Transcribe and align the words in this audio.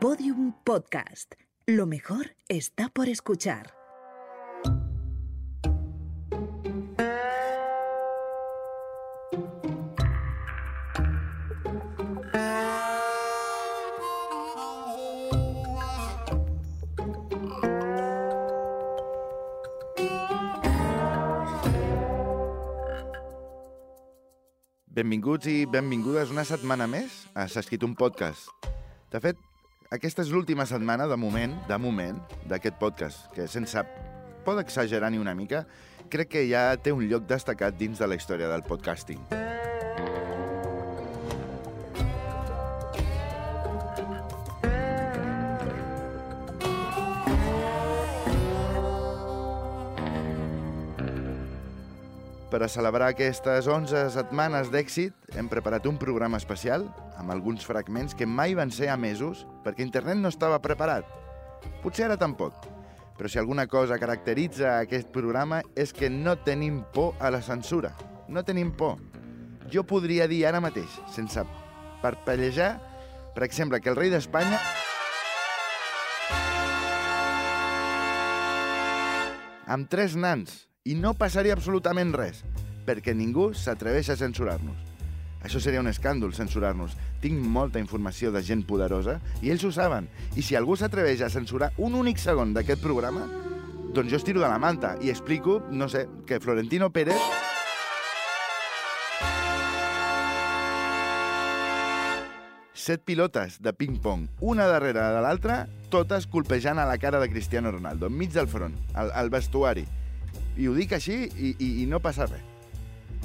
Podium 0.00 0.54
Podcast. 0.64 1.34
Lo 1.66 1.84
mejor 1.84 2.34
está 2.48 2.88
por 2.88 3.10
escuchar. 3.10 3.74
Benvinguts 24.88 25.46
i 25.46 25.66
benvingudes 25.66 26.32
una 26.32 26.48
setmana 26.48 26.88
més 26.88 27.26
a 27.34 27.44
S'ha 27.44 27.60
escrit 27.60 27.84
un 27.84 27.92
podcast. 27.92 28.48
De 29.12 29.20
fet, 29.20 29.49
aquesta 29.90 30.22
és 30.22 30.28
l'última 30.30 30.62
setmana, 30.70 31.08
de 31.10 31.16
moment, 31.18 31.56
de 31.66 31.76
moment, 31.82 32.18
d'aquest 32.46 32.76
podcast, 32.78 33.24
que 33.34 33.48
sense 33.50 33.82
por 34.46 34.54
d'exagerar 34.54 35.10
ni 35.10 35.18
una 35.18 35.34
mica, 35.34 35.64
crec 36.06 36.30
que 36.30 36.44
ja 36.46 36.76
té 36.78 36.92
un 36.94 37.08
lloc 37.10 37.26
destacat 37.26 37.74
dins 37.74 37.98
de 37.98 38.06
la 38.06 38.14
història 38.14 38.46
del 38.52 38.62
podcasting. 38.62 39.18
Per 52.50 52.62
a 52.62 52.70
celebrar 52.70 53.10
aquestes 53.10 53.66
11 53.66 54.06
setmanes 54.14 54.70
d'èxit, 54.70 55.19
hem 55.40 55.48
preparat 55.48 55.86
un 55.88 55.96
programa 55.96 56.36
especial 56.36 56.84
amb 57.16 57.32
alguns 57.32 57.64
fragments 57.64 58.14
que 58.14 58.28
mai 58.28 58.52
van 58.54 58.70
ser 58.70 58.90
emesos 58.92 59.46
perquè 59.64 59.80
internet 59.82 60.20
no 60.20 60.28
estava 60.28 60.60
preparat. 60.60 61.08
Potser 61.80 62.06
ara 62.06 62.18
tampoc. 62.20 62.54
Però 63.16 63.28
si 63.28 63.40
alguna 63.40 63.66
cosa 63.68 63.98
caracteritza 64.00 64.78
aquest 64.78 65.08
programa 65.12 65.62
és 65.76 65.92
que 65.96 66.10
no 66.12 66.36
tenim 66.44 66.82
por 66.92 67.16
a 67.20 67.32
la 67.32 67.42
censura. 67.44 67.94
No 68.28 68.44
tenim 68.44 68.72
por. 68.72 68.98
Jo 69.72 69.84
podria 69.84 70.28
dir 70.28 70.44
ara 70.48 70.60
mateix, 70.60 71.00
sense 71.12 71.44
parpellejar, 72.00 72.76
per 73.34 73.44
exemple, 73.44 73.80
que 73.80 73.92
el 73.92 73.98
rei 73.98 74.12
d'Espanya... 74.12 74.60
amb 79.70 79.86
tres 79.86 80.16
nans, 80.18 80.64
i 80.82 80.96
no 80.98 81.12
passaria 81.14 81.54
absolutament 81.54 82.10
res, 82.16 82.42
perquè 82.88 83.14
ningú 83.14 83.52
s'atreveix 83.54 84.10
a 84.10 84.18
censurar-nos. 84.18 84.89
Això 85.40 85.60
seria 85.60 85.80
un 85.80 85.88
escàndol, 85.88 86.34
censurar-nos. 86.36 86.96
Tinc 87.22 87.40
molta 87.40 87.80
informació 87.80 88.32
de 88.32 88.42
gent 88.44 88.64
poderosa 88.68 89.18
i 89.40 89.52
ells 89.52 89.64
ho 89.64 89.72
saben. 89.72 90.08
I 90.36 90.44
si 90.44 90.56
algú 90.56 90.76
s'atreveix 90.76 91.22
a 91.24 91.30
censurar 91.32 91.72
un 91.78 91.96
únic 91.96 92.20
segon 92.20 92.52
d'aquest 92.56 92.82
programa, 92.84 93.24
doncs 93.94 94.12
jo 94.12 94.20
estiro 94.20 94.42
de 94.42 94.48
la 94.48 94.60
manta 94.60 94.96
i 95.02 95.10
explico, 95.10 95.62
no 95.70 95.88
sé, 95.88 96.06
que 96.26 96.40
Florentino 96.40 96.90
Pérez... 96.90 97.18
Set 102.80 103.02
pilotes 103.04 103.58
de 103.60 103.74
ping-pong, 103.76 104.30
una 104.40 104.64
darrere 104.66 105.02
de 105.12 105.20
l'altra, 105.20 105.66
totes 105.92 106.24
colpejant 106.26 106.80
a 106.80 106.86
la 106.88 106.96
cara 106.96 107.20
de 107.20 107.28
Cristiano 107.28 107.70
Ronaldo, 107.74 108.08
enmig 108.08 108.32
del 108.32 108.48
front, 108.48 108.78
al, 108.94 109.12
al 109.12 109.28
vestuari. 109.28 109.84
I 110.56 110.70
ho 110.70 110.72
dic 110.72 110.96
així 110.96 111.26
i, 111.28 111.52
i, 111.58 111.68
i 111.82 111.90
no 111.90 112.00
passa 112.00 112.30
res. 112.30 112.49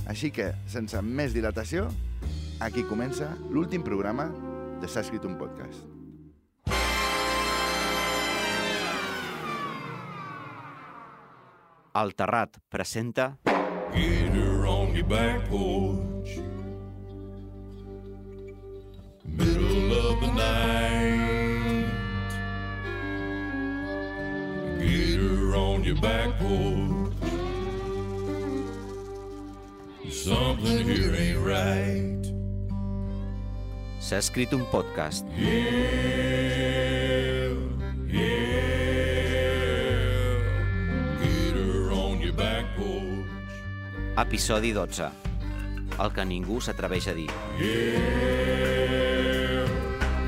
Així 0.05 0.29
que, 0.29 0.51
sense 0.69 0.99
més 1.01 1.33
dilatació, 1.33 1.87
aquí 2.61 2.83
comença 2.85 3.31
l'últim 3.49 3.83
programa 3.83 4.29
de 4.81 4.87
S'ha 4.87 5.01
escrit 5.01 5.25
un 5.25 5.37
podcast. 5.39 5.81
El 11.95 12.11
Terrat 12.13 12.57
presenta 12.69 13.37
Get 13.95 14.35
her 14.35 14.65
on 14.67 14.93
your 14.93 15.07
back 15.07 15.47
porch. 15.49 16.37
Middle 19.23 19.93
of 19.93 20.19
the 20.21 20.31
night. 20.35 21.87
Get 24.79 25.19
her 25.19 25.55
on 25.55 25.83
your 25.85 25.95
back 26.01 26.37
porch. 26.37 27.04
Something 30.15 30.87
here 30.87 31.11
ain't 31.13 31.43
right. 31.43 32.23
S'ha 33.99 34.23
escrit 34.23 34.47
un 34.55 34.63
podcast. 34.71 35.27
Yeah, 35.35 35.59
yeah. 38.07 38.23
Get 41.19 41.59
her 41.59 41.91
on 41.91 42.21
your 42.21 42.33
back 42.33 42.63
porch. 42.77 43.27
Episodi 44.17 44.71
12. 44.71 45.11
El 45.99 46.13
que 46.15 46.25
ningú 46.25 46.61
s'atreveix 46.63 47.07
a 47.11 47.13
dir. 47.19 47.27
Yeah, 47.59 49.67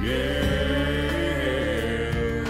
yeah. 0.03 2.43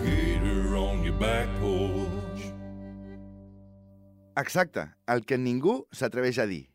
Get 0.00 0.40
her 0.48 0.72
on 0.80 1.04
your 1.04 1.18
back 1.20 1.52
porch. 1.60 2.48
Exacte, 4.40 4.88
el 5.06 5.20
que 5.28 5.36
ningú 5.36 5.84
s'atreveix 5.92 6.40
a 6.40 6.48
dir. 6.48 6.69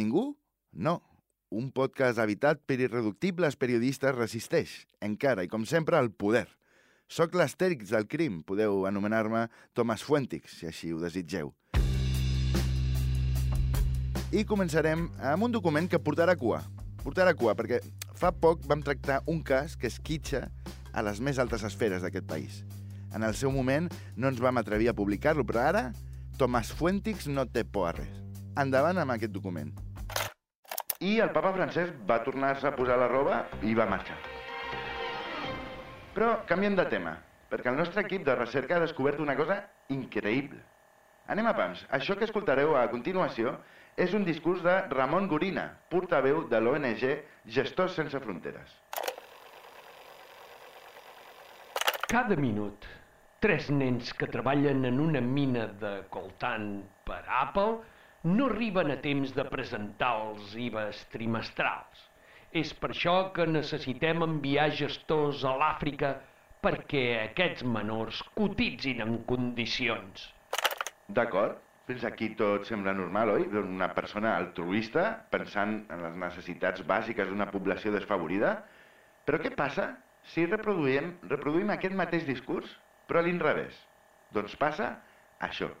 Ningú? 0.00 0.38
No. 0.72 1.02
Un 1.52 1.72
podcast 1.76 2.20
habitat 2.22 2.62
per 2.64 2.78
irreductibles 2.80 3.58
periodistes 3.60 4.14
resisteix, 4.16 4.72
encara 5.04 5.44
i 5.44 5.50
com 5.50 5.66
sempre, 5.68 5.98
al 5.98 6.08
poder. 6.14 6.46
Soc 7.10 7.34
l'astèrix 7.36 7.90
del 7.90 8.06
crim, 8.08 8.38
podeu 8.46 8.86
anomenar-me 8.88 9.48
Thomas 9.76 10.04
Fuentix, 10.06 10.54
si 10.60 10.68
així 10.70 10.92
ho 10.94 11.00
desitgeu. 11.02 11.50
I 14.30 14.46
començarem 14.46 15.08
amb 15.26 15.48
un 15.48 15.52
document 15.52 15.90
que 15.90 15.98
portarà 15.98 16.36
cua. 16.38 16.62
Portarà 17.02 17.34
cua, 17.34 17.56
perquè 17.58 17.82
fa 18.16 18.30
poc 18.30 18.62
vam 18.70 18.80
tractar 18.86 19.20
un 19.26 19.42
cas 19.42 19.74
que 19.76 19.90
esquitxa 19.90 20.46
a 20.94 21.04
les 21.04 21.20
més 21.20 21.42
altes 21.42 21.66
esferes 21.66 22.06
d'aquest 22.06 22.30
país. 22.30 22.62
En 23.12 23.26
el 23.26 23.34
seu 23.34 23.50
moment 23.52 23.90
no 24.16 24.30
ens 24.30 24.40
vam 24.40 24.62
atrevir 24.62 24.88
a 24.88 24.96
publicar-lo, 24.96 25.44
però 25.44 25.66
ara 25.66 25.84
Tomàs 26.38 26.70
Fuentix 26.72 27.26
no 27.28 27.44
té 27.50 27.66
por 27.66 27.90
a 27.90 27.94
res. 27.98 28.20
Endavant 28.56 29.02
amb 29.02 29.18
aquest 29.18 29.34
document. 29.34 29.74
I 31.00 31.14
el 31.24 31.30
papa 31.32 31.54
Francesc 31.56 31.94
va 32.08 32.18
tornar-se 32.20 32.66
a 32.68 32.74
posar 32.76 32.98
la 33.00 33.06
roba 33.08 33.36
i 33.64 33.70
va 33.72 33.86
marxar. 33.88 34.18
Però 36.12 36.34
canviem 36.48 36.74
de 36.76 36.84
tema, 36.92 37.14
perquè 37.48 37.70
el 37.72 37.78
nostre 37.78 38.02
equip 38.04 38.26
de 38.26 38.34
recerca 38.36 38.76
ha 38.76 38.82
descobert 38.82 39.22
una 39.24 39.32
cosa 39.38 39.56
increïble. 39.94 40.60
Anem 41.32 41.46
a 41.48 41.54
pams. 41.56 41.86
Això 41.96 42.18
que 42.18 42.26
escoltareu 42.28 42.74
a 42.76 42.82
continuació 42.92 43.54
és 43.96 44.12
un 44.12 44.26
discurs 44.26 44.60
de 44.66 44.74
Ramon 44.92 45.28
Gorina, 45.30 45.70
portaveu 45.88 46.42
de 46.50 46.60
l'ONG 46.60 47.06
Gestors 47.48 47.96
Sense 47.96 48.20
Fronteres. 48.20 48.74
Cada 52.12 52.36
minut, 52.36 52.84
tres 53.40 53.70
nens 53.72 54.12
que 54.12 54.28
treballen 54.28 54.84
en 54.84 55.00
una 55.00 55.24
mina 55.24 55.64
de 55.80 55.94
coltant 56.12 56.68
per 57.08 57.22
Apple 57.40 57.78
no 58.24 58.50
arriben 58.50 58.90
a 58.92 58.98
temps 59.00 59.32
de 59.36 59.44
presentar 59.48 60.10
els 60.26 60.52
IVAs 60.58 61.04
trimestrals. 61.12 62.08
És 62.52 62.72
per 62.74 62.90
això 62.92 63.14
que 63.32 63.46
necessitem 63.46 64.24
enviar 64.26 64.68
gestors 64.76 65.44
a 65.46 65.54
l'Àfrica 65.56 66.16
perquè 66.60 67.04
aquests 67.22 67.64
menors 67.64 68.20
cotitzin 68.36 69.00
en 69.04 69.20
condicions. 69.28 70.26
D'acord? 71.08 71.56
Fins 71.88 72.04
aquí 72.06 72.28
tot 72.38 72.68
sembla 72.68 72.92
normal, 72.94 73.32
oi? 73.34 73.46
Una 73.62 73.88
persona 73.96 74.36
altruista 74.38 75.06
pensant 75.32 75.80
en 75.90 76.04
les 76.04 76.18
necessitats 76.22 76.84
bàsiques 76.86 77.30
d'una 77.30 77.48
població 77.50 77.90
desfavorida. 77.94 78.58
Però 79.26 79.40
què 79.42 79.50
passa 79.56 79.88
si 80.34 80.44
reproduïm, 80.46 81.14
reproduïm 81.32 81.72
aquest 81.74 81.96
mateix 81.98 82.28
discurs, 82.28 82.76
però 83.08 83.24
a 83.24 83.26
l'inrevés? 83.26 83.80
Doncs 84.36 84.54
passa 84.60 84.92
això. 85.42 85.72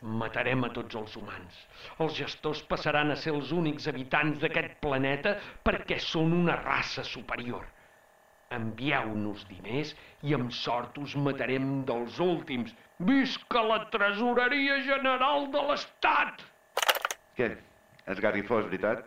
Matarem 0.00 0.64
a 0.64 0.70
tots 0.72 0.96
els 0.96 1.16
humans. 1.18 1.56
Els 2.00 2.14
gestors 2.16 2.62
passaran 2.68 3.12
a 3.12 3.16
ser 3.20 3.34
els 3.36 3.50
únics 3.52 3.88
habitants 3.90 4.40
d'aquest 4.40 4.78
planeta 4.80 5.34
perquè 5.66 5.98
són 6.00 6.32
una 6.32 6.56
raça 6.62 7.04
superior. 7.04 7.66
Envieu-nos 8.56 9.44
diners 9.46 9.92
i 10.26 10.32
amb 10.34 10.54
sort 10.56 10.96
us 10.98 11.12
matarem 11.26 11.82
dels 11.86 12.16
últims. 12.24 12.72
Visca 13.10 13.62
la 13.62 13.82
tresoreria 13.92 14.80
general 14.88 15.50
de 15.52 15.66
l'Estat! 15.68 16.42
Què? 17.36 17.50
Esgarrifós, 18.10 18.64
veritat? 18.70 19.04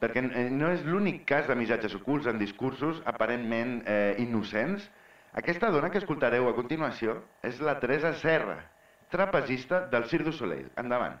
Perquè 0.00 0.24
eh, 0.24 0.48
no 0.54 0.72
és 0.72 0.82
l'únic 0.88 1.22
cas 1.28 1.46
de 1.50 1.56
missatges 1.58 1.94
ocults 2.00 2.26
en 2.30 2.40
discursos 2.40 2.98
aparentment 3.12 3.78
eh, 3.84 4.16
innocents. 4.24 4.88
Aquesta 5.38 5.70
dona 5.70 5.92
que 5.92 6.00
escoltareu 6.00 6.48
a 6.48 6.56
continuació 6.56 7.20
és 7.46 7.60
la 7.62 7.76
Teresa 7.82 8.14
Serra, 8.22 8.56
trapezista 9.10 9.86
del 9.86 10.04
Cirque 10.10 10.30
du 10.30 10.36
Soleil. 10.36 10.70
Endavant. 10.76 11.18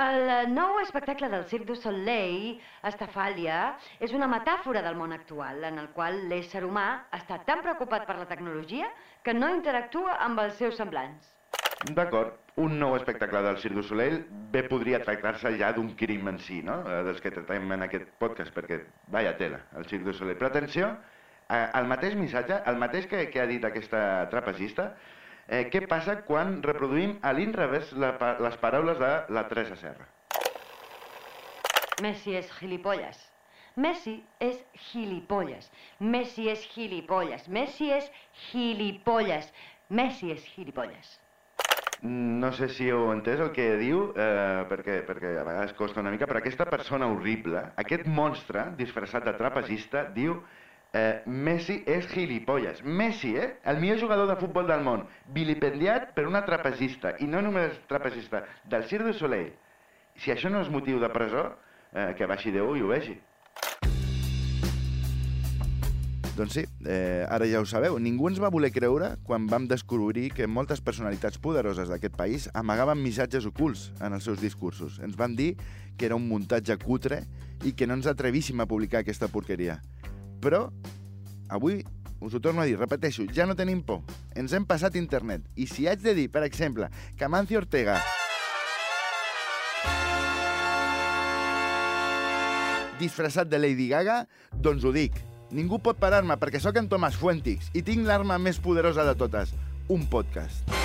El 0.00 0.54
nou 0.54 0.78
espectacle 0.80 1.28
del 1.28 1.42
Cirque 1.50 1.68
du 1.68 1.74
Soleil, 1.76 2.54
Estafàlia, 2.88 3.74
és 4.00 4.14
una 4.16 4.28
metàfora 4.30 4.80
del 4.86 4.96
món 4.96 5.12
actual, 5.12 5.60
en 5.68 5.76
el 5.82 5.90
qual 5.96 6.22
l'ésser 6.30 6.62
humà 6.64 6.86
està 7.18 7.36
tan 7.44 7.60
preocupat 7.66 8.06
per 8.08 8.16
la 8.16 8.28
tecnologia 8.30 8.88
que 9.26 9.34
no 9.36 9.50
interactua 9.52 10.16
amb 10.24 10.40
els 10.40 10.56
seus 10.56 10.80
semblants. 10.80 11.28
D'acord, 11.96 12.34
un 12.60 12.78
nou 12.80 12.94
espectacle 12.96 13.40
del 13.44 13.60
Cirque 13.60 13.76
du 13.80 13.84
Soleil 13.84 14.18
bé 14.52 14.64
podria 14.68 14.98
tractar-se 15.04 15.52
ja 15.60 15.70
d'un 15.76 15.94
crim 16.00 16.26
en 16.32 16.40
si, 16.44 16.62
no? 16.64 16.80
Eh, 16.84 17.02
Dels 17.06 17.20
que 17.24 17.32
tractem 17.32 17.72
en 17.76 17.84
aquest 17.86 18.08
podcast, 18.20 18.52
perquè 18.56 18.82
vaya 19.12 19.36
tela, 19.36 19.62
el 19.76 19.88
Cirque 19.88 20.10
du 20.10 20.16
Soleil. 20.16 20.36
Però 20.40 20.48
atenció, 20.48 20.90
eh, 21.48 21.64
el 21.80 21.88
mateix 21.92 22.16
missatge, 22.16 22.60
el 22.72 22.80
mateix 22.80 23.08
que, 23.08 23.26
que 23.32 23.40
ha 23.40 23.48
dit 23.48 23.64
aquesta 23.64 24.02
trapezista, 24.32 24.94
eh, 25.50 25.66
què 25.72 25.82
passa 25.90 26.20
quan 26.28 26.60
reproduïm 26.62 27.18
a 27.26 27.34
l'inrevés 27.36 27.90
la, 27.98 28.14
les 28.40 28.56
paraules 28.62 28.98
de 29.02 29.12
la 29.34 29.44
Teresa 29.50 29.76
Serra? 29.80 30.06
Messi 32.00 32.36
és 32.38 32.48
gilipolles. 32.58 33.18
Messi 33.76 34.16
és 34.42 34.60
gilipolles. 34.90 35.66
Messi 36.00 36.48
és 36.50 36.62
gilipolles. 36.74 37.48
Messi 37.48 37.90
és 37.92 38.06
gilipolles. 38.50 39.50
Messi 39.90 40.30
és 40.32 40.46
gilipolles. 40.54 41.18
No 42.02 42.48
sé 42.56 42.70
si 42.72 42.86
heu 42.88 43.10
entès 43.12 43.42
el 43.44 43.50
que 43.52 43.66
diu, 43.76 44.06
eh, 44.16 44.62
perquè, 44.70 45.02
perquè 45.04 45.34
a 45.36 45.44
vegades 45.44 45.74
costa 45.76 46.00
una 46.00 46.12
mica, 46.14 46.26
però 46.30 46.40
aquesta 46.40 46.64
persona 46.64 47.10
horrible, 47.12 47.60
aquest 47.82 48.06
monstre 48.08 48.70
disfressat 48.78 49.26
de 49.28 49.34
trapezista, 49.36 50.06
diu 50.14 50.38
eh, 50.92 51.22
Messi 51.26 51.80
és 51.86 52.06
gilipolles. 52.10 52.82
Messi, 52.84 53.34
eh? 53.36 53.54
El 53.64 53.80
millor 53.80 54.00
jugador 54.00 54.28
de 54.28 54.38
futbol 54.40 54.66
del 54.66 54.84
món, 54.84 55.06
vilipendiat 55.34 56.12
per 56.16 56.26
una 56.28 56.44
trapezista, 56.46 57.16
i 57.20 57.28
no 57.30 57.42
només 57.42 57.78
trapezista, 57.88 58.44
del 58.70 58.86
Cirque 58.90 59.12
du 59.12 59.18
Soleil. 59.18 59.50
Si 60.20 60.32
això 60.34 60.50
no 60.50 60.60
és 60.64 60.70
motiu 60.70 61.00
de 61.00 61.10
presó, 61.12 61.50
eh, 61.92 62.14
que 62.18 62.26
baixi 62.26 62.52
Déu 62.54 62.74
i 62.76 62.82
ho 62.82 62.90
vegi. 62.90 63.18
Doncs 66.36 66.54
sí, 66.54 66.62
eh, 66.86 67.26
ara 67.28 67.44
ja 67.44 67.60
ho 67.60 67.66
sabeu, 67.68 67.98
ningú 68.00 68.30
ens 68.30 68.38
va 68.40 68.48
voler 68.48 68.70
creure 68.72 69.16
quan 69.26 69.48
vam 69.50 69.66
descobrir 69.68 70.30
que 70.32 70.46
moltes 70.46 70.80
personalitats 70.80 71.36
poderoses 71.42 71.90
d'aquest 71.90 72.16
país 72.16 72.46
amagaven 72.54 73.02
missatges 73.02 73.44
ocults 73.44 73.90
en 74.00 74.14
els 74.16 74.24
seus 74.24 74.40
discursos. 74.40 75.00
Ens 75.04 75.18
van 75.20 75.34
dir 75.36 75.56
que 75.98 76.06
era 76.06 76.16
un 76.16 76.28
muntatge 76.30 76.78
cutre 76.80 77.24
i 77.66 77.74
que 77.76 77.86
no 77.86 77.98
ens 77.98 78.08
atrevíssim 78.08 78.60
a 78.62 78.68
publicar 78.70 79.02
aquesta 79.02 79.28
porqueria. 79.28 79.82
Però, 80.40 80.66
avui, 81.48 81.82
us 82.20 82.34
ho 82.34 82.40
torno 82.40 82.62
a 82.62 82.68
dir, 82.68 82.78
repeteixo, 82.80 83.26
ja 83.34 83.46
no 83.48 83.58
tenim 83.58 83.84
por. 83.84 84.02
Ens 84.36 84.56
hem 84.56 84.66
passat 84.68 84.96
internet. 84.96 85.44
I 85.56 85.68
si 85.68 85.88
haig 85.88 86.02
de 86.04 86.16
dir, 86.16 86.30
per 86.32 86.44
exemple, 86.48 86.90
que 87.16 87.28
Amancio 87.28 87.60
Ortega 87.60 88.00
disfressat 93.00 93.48
de 93.48 93.58
Lady 93.58 93.88
Gaga, 93.88 94.26
doncs 94.54 94.84
ho 94.84 94.92
dic. 94.94 95.16
Ningú 95.56 95.80
pot 95.82 95.98
parar-me 95.98 96.36
perquè 96.38 96.60
sóc 96.62 96.78
en 96.78 96.86
Tomàs 96.92 97.18
Fuentix 97.18 97.72
i 97.74 97.82
tinc 97.82 98.06
l'arma 98.06 98.38
més 98.38 98.60
poderosa 98.62 99.08
de 99.08 99.16
totes, 99.18 99.56
un 99.90 100.06
podcast. 100.12 100.79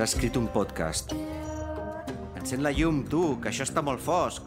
S'ha 0.00 0.06
escrit 0.08 0.36
un 0.40 0.46
podcast. 0.48 1.10
Encén 2.40 2.62
la 2.64 2.70
llum, 2.72 3.02
tu, 3.04 3.34
que 3.36 3.50
això 3.50 3.66
està 3.66 3.82
molt 3.84 4.00
fosc. 4.00 4.46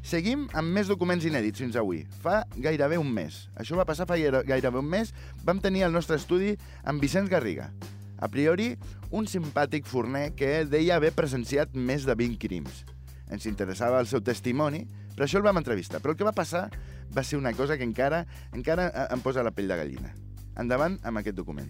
Seguim 0.00 0.46
amb 0.56 0.72
més 0.72 0.88
documents 0.88 1.26
inèdits 1.28 1.60
fins 1.60 1.76
avui. 1.76 2.06
Fa 2.24 2.46
gairebé 2.56 2.96
un 2.96 3.12
mes. 3.12 3.42
Això 3.60 3.76
va 3.76 3.84
passar 3.84 4.08
fa 4.08 4.16
gaire- 4.16 4.40
gairebé 4.48 4.80
un 4.80 4.88
mes. 4.88 5.12
Vam 5.44 5.60
tenir 5.60 5.84
el 5.84 5.92
nostre 5.92 6.16
estudi 6.16 6.54
amb 6.84 7.04
Vicenç 7.04 7.28
Garriga. 7.28 7.68
A 8.16 8.32
priori, 8.32 8.78
un 9.10 9.28
simpàtic 9.28 9.84
forner 9.84 10.30
que 10.32 10.64
deia 10.64 10.96
haver 10.96 11.12
presenciat 11.12 11.76
més 11.76 12.08
de 12.08 12.16
20 12.16 12.40
crims. 12.40 12.86
Ens 13.28 13.44
interessava 13.44 14.00
el 14.00 14.08
seu 14.08 14.24
testimoni, 14.24 14.86
però 15.20 15.28
això 15.28 15.36
el 15.36 15.44
vam 15.44 15.58
entrevistar. 15.60 15.98
Però 16.00 16.14
el 16.14 16.16
que 16.16 16.24
va 16.24 16.32
passar 16.32 16.70
va 17.12 17.20
ser 17.22 17.36
una 17.36 17.52
cosa 17.52 17.76
que 17.76 17.84
encara 17.84 18.22
encara 18.56 18.86
eh, 18.88 19.02
em 19.12 19.20
posa 19.20 19.42
la 19.44 19.50
pell 19.52 19.68
de 19.68 19.76
gallina. 19.76 20.14
Endavant 20.56 20.96
amb 21.04 21.20
aquest 21.20 21.36
document. 21.36 21.68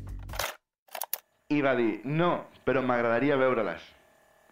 I 1.50 1.58
va 1.66 1.72
dir, 1.74 1.96
no, 2.06 2.46
però 2.62 2.78
m'agradaria 2.86 3.34
veure-les. 3.40 3.82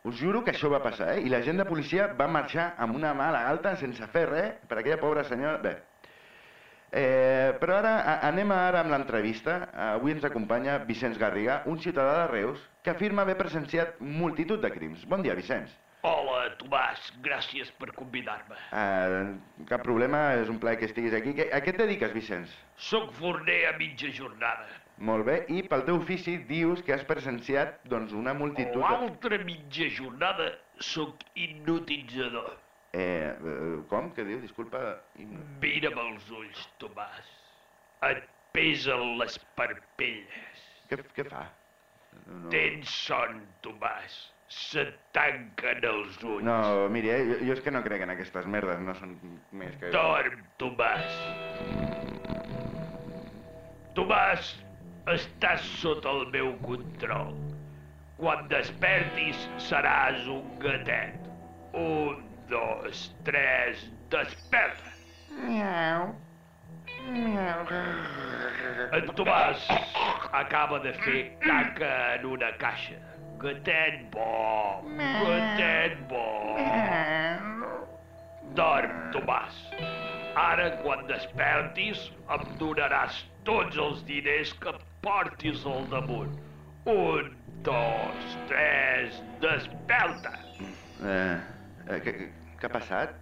Us 0.03 0.19
juro 0.19 0.43
que 0.43 0.51
això 0.51 0.67
va 0.73 0.83
passar, 0.83 1.13
eh? 1.15 1.23
I 1.23 1.31
l'agent 1.31 1.63
de 1.63 1.69
policia 1.69 2.09
va 2.19 2.27
marxar 2.27 2.73
amb 2.77 2.99
una 2.99 3.15
mà 3.15 3.29
a 3.31 3.37
la 3.37 3.45
galta 3.47 3.77
sense 3.79 4.03
fer 4.11 4.27
res 4.27 4.59
per 4.67 4.81
aquella 4.81 4.99
pobra 4.99 5.23
senyora... 5.31 5.63
Bé. 5.63 5.77
Eh, 6.91 7.55
però 7.61 7.77
ara 7.79 7.99
a- 8.01 8.21
anem 8.33 8.51
ara 8.51 8.81
amb 8.83 8.91
l'entrevista. 8.91 9.61
Avui 9.93 10.17
ens 10.17 10.27
acompanya 10.27 10.81
Vicenç 10.91 11.23
Garriga, 11.23 11.63
un 11.71 11.79
ciutadà 11.79 12.25
de 12.25 12.31
Reus 12.33 12.67
que 12.83 12.91
afirma 12.91 13.23
haver 13.23 13.39
presenciat 13.39 14.01
multitud 14.01 14.59
de 14.59 14.73
crims. 14.75 15.07
Bon 15.07 15.23
dia, 15.23 15.39
Vicenç. 15.39 15.71
Hola, 16.07 16.53
Tomàs, 16.61 17.09
gràcies 17.25 17.71
per 17.81 17.89
convidar-me. 17.97 18.59
Eh, 18.71 19.65
cap 19.67 19.83
problema, 19.83 20.21
és 20.39 20.51
un 20.53 20.61
plaer 20.63 20.79
que 20.79 20.87
estiguis 20.87 21.17
aquí. 21.17 21.35
A 21.51 21.59
què 21.65 21.73
et 21.73 21.81
dediques, 21.81 22.13
Vicenç? 22.15 22.53
Soc 22.91 23.11
forner 23.19 23.65
a 23.67 23.73
mitja 23.81 24.13
jornada. 24.15 24.69
Molt 25.09 25.27
bé, 25.27 25.41
i 25.55 25.65
pel 25.67 25.83
teu 25.87 25.99
ofici 25.99 26.37
dius 26.47 26.85
que 26.87 26.95
has 26.95 27.03
presenciat 27.07 27.83
doncs, 27.91 28.15
una 28.15 28.35
multitud... 28.35 28.79
L'altra 28.83 29.39
mitja 29.43 29.91
jornada 29.99 30.49
soc 30.79 31.27
hipnotitzador. 31.35 32.55
Eh, 32.95 33.03
eh, 33.03 33.77
com? 33.91 34.13
Què 34.15 34.27
diu? 34.27 34.39
Disculpa. 34.43 34.81
Mira'm 35.63 35.99
els 36.07 36.31
ulls, 36.31 36.65
Tomàs. 36.83 37.37
Et 38.11 38.23
pesen 38.55 39.19
les 39.19 39.39
parpelles. 39.59 40.67
Què, 40.91 41.03
què 41.19 41.27
fa? 41.27 41.49
No, 42.27 42.49
Tens 42.55 42.99
son, 43.05 43.43
Tomàs. 43.67 44.19
Se't 44.49 44.95
tanquen 45.13 45.85
els 45.85 46.23
ulls. 46.25 46.45
no 46.45 46.89
miri, 46.89 47.11
eh, 47.13 47.25
jo, 47.29 47.35
jo 47.49 47.57
és 47.59 47.61
que 47.65 47.73
no 47.75 47.83
crec 47.85 48.01
en 48.07 48.15
aquestes 48.15 48.47
merdes, 48.49 48.81
no 48.81 48.95
són 48.97 49.19
més 49.53 49.75
que... 49.81 49.91
Dorm, 49.93 50.39
Tomàs. 50.63 51.19
Tomàs, 53.99 54.49
estàs 55.13 55.67
sota 55.83 56.15
el 56.17 56.31
meu 56.33 56.55
control. 56.65 57.35
Quan 58.19 58.49
despertis 58.51 59.45
seràs 59.69 60.25
un 60.33 60.49
gatet. 60.63 61.29
Un, 61.77 62.25
dos, 62.49 63.05
tres, 63.29 63.85
desperta. 64.11 64.95
Miau. 65.45 66.09
Miau. 67.13 67.69
En 68.97 69.13
Tomàs 69.21 69.69
acaba 70.33 70.81
de 70.89 70.97
fer 71.05 71.23
caca 71.45 71.93
en 72.17 72.27
una 72.33 72.51
caixa. 72.65 72.97
Gatet 73.39 74.11
bo, 74.11 74.83
gatet 74.99 75.95
bo. 76.11 76.25
Dorm, 78.59 78.97
Tomàs. 79.15 79.59
Ara, 80.35 80.67
quan 80.83 81.05
despertis, 81.07 82.01
em 82.35 82.43
donaràs 82.59 83.21
tots 83.47 83.79
els 83.85 84.03
diners 84.09 84.51
que 84.63 84.75
portis 85.07 85.63
al 85.71 85.87
damunt. 85.93 86.35
Un, 86.91 87.31
dos, 87.69 88.35
tres, 88.51 89.23
desperta. 89.45 90.35
Eh, 90.59 91.39
eh, 91.87 92.01
què, 92.03 92.17
què 92.59 92.67
ha 92.67 92.75
passat? 92.75 93.15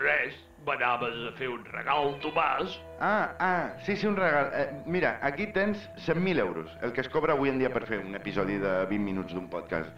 Res, 0.00 0.40
m'anaves 0.66 1.16
a 1.28 1.32
fer 1.38 1.48
un 1.50 1.64
regal, 1.72 2.14
Tomàs. 2.22 2.76
Ah, 3.00 3.34
ah, 3.38 3.70
sí, 3.86 3.96
sí, 3.96 4.06
un 4.06 4.16
regal. 4.16 4.50
Eh, 4.54 4.82
mira, 4.86 5.18
aquí 5.22 5.46
tens 5.54 5.78
100.000 6.06 6.38
euros, 6.38 6.70
el 6.82 6.92
que 6.92 7.00
es 7.00 7.08
cobra 7.08 7.32
avui 7.34 7.48
en 7.50 7.58
dia 7.58 7.70
per 7.72 7.86
fer 7.88 8.00
un 8.04 8.14
episodi 8.14 8.58
de 8.60 8.74
20 8.90 9.04
minuts 9.04 9.34
d'un 9.36 9.48
podcast. 9.52 9.90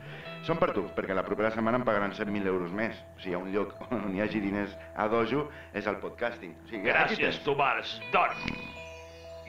Són 0.46 0.58
per 0.58 0.72
tu, 0.74 0.82
perquè 0.96 1.14
la 1.14 1.22
propera 1.22 1.52
setmana 1.54 1.78
em 1.78 1.86
pagaran 1.86 2.14
100.000 2.14 2.50
euros 2.50 2.72
més. 2.74 2.98
Si 3.22 3.30
hi 3.30 3.34
ha 3.36 3.40
un 3.42 3.52
lloc 3.54 3.74
on 3.94 4.10
hi 4.14 4.22
hagi 4.24 4.42
diners 4.42 4.74
a 4.98 5.08
dojo, 5.10 5.48
és 5.74 5.86
el 5.86 5.98
podcasting. 6.02 6.54
O 6.64 6.70
sigui, 6.70 6.90
Gràcies. 6.90 7.42
Tomàs. 7.46 7.98
Dorm. 8.14 8.46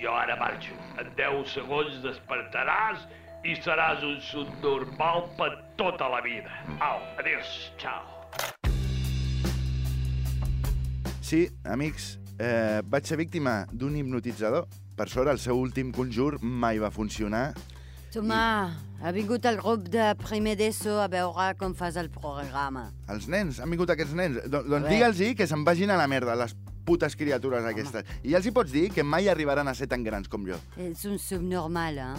Jo 0.01 0.13
ara 0.17 0.35
marxo. 0.37 0.75
En 1.01 1.13
10 1.17 1.53
segons 1.53 2.01
despertaràs 2.03 3.05
i 3.43 3.55
seràs 3.59 4.03
un 4.07 4.19
subnormal 4.23 5.29
per 5.39 5.51
tota 5.79 6.09
la 6.09 6.21
vida. 6.25 6.51
Au, 6.79 6.99
adéus, 7.19 7.71
ciao. 7.77 8.22
Sí, 11.33 11.47
amics, 11.65 12.19
eh, 12.37 12.83
vaig 12.85 13.07
ser 13.09 13.15
víctima 13.17 13.63
d'un 13.73 13.95
hipnotitzador. 13.97 14.67
Per 14.93 15.07
sort, 15.09 15.31
el 15.31 15.39
seu 15.41 15.57
últim 15.57 15.89
conjur 15.89 16.35
mai 16.43 16.77
va 16.77 16.91
funcionar 16.93 17.55
Tomà, 18.13 18.69
ha 19.01 19.11
vingut 19.15 19.47
el 19.49 19.57
grup 19.57 19.87
de 19.89 20.11
primer 20.21 20.53
d'ESO 20.59 20.99
a 21.01 21.07
veure 21.09 21.47
com 21.57 21.73
fas 21.73 21.97
el 21.97 22.11
programa. 22.13 22.83
Els 23.09 23.25
nens, 23.25 23.57
han 23.57 23.73
vingut 23.73 23.89
aquests 23.89 24.13
nens. 24.13 24.37
Do 24.45 24.61
doncs 24.61 24.85
digue'ls 24.91 25.23
que 25.39 25.49
se'n 25.49 25.65
vagin 25.65 25.89
a 25.89 25.97
la 25.97 26.05
merda, 26.05 26.37
les 26.37 26.53
putes 26.85 27.17
criatures 27.17 27.65
aquestes. 27.65 28.05
I 28.21 28.35
ja 28.35 28.37
els 28.37 28.45
hi 28.45 28.53
pots 28.53 28.69
dir 28.69 28.91
que 28.93 29.01
mai 29.01 29.25
arribaran 29.33 29.65
a 29.65 29.73
ser 29.73 29.89
tan 29.89 30.05
grans 30.05 30.29
com 30.29 30.45
jo. 30.45 30.61
És 30.77 31.01
un 31.09 31.17
subnormal, 31.17 31.97
eh? 31.97 32.13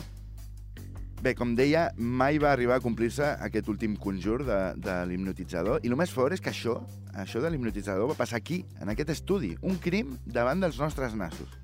Bé, 1.23 1.33
com 1.35 1.54
deia, 1.56 1.87
mai 1.97 2.38
va 2.42 2.50
arribar 2.52 2.76
a 2.76 2.83
complir-se 2.85 3.25
aquest 3.47 3.68
últim 3.73 3.94
conjur 3.97 4.42
de, 4.44 4.59
de 4.76 4.97
l'hipnotitzador. 5.09 5.80
I 5.85 5.88
el 5.88 5.97
més 5.97 6.12
fort 6.12 6.37
és 6.37 6.42
que 6.44 6.52
això, 6.52 6.76
això 7.21 7.40
de 7.40 7.52
l'hipnotitzador, 7.52 8.11
va 8.11 8.18
passar 8.18 8.40
aquí, 8.42 8.64
en 8.83 8.92
aquest 8.92 9.14
estudi. 9.14 9.54
Un 9.62 9.78
crim 9.80 10.18
davant 10.26 10.61
dels 10.61 10.78
nostres 10.83 11.16
nassos. 11.16 11.54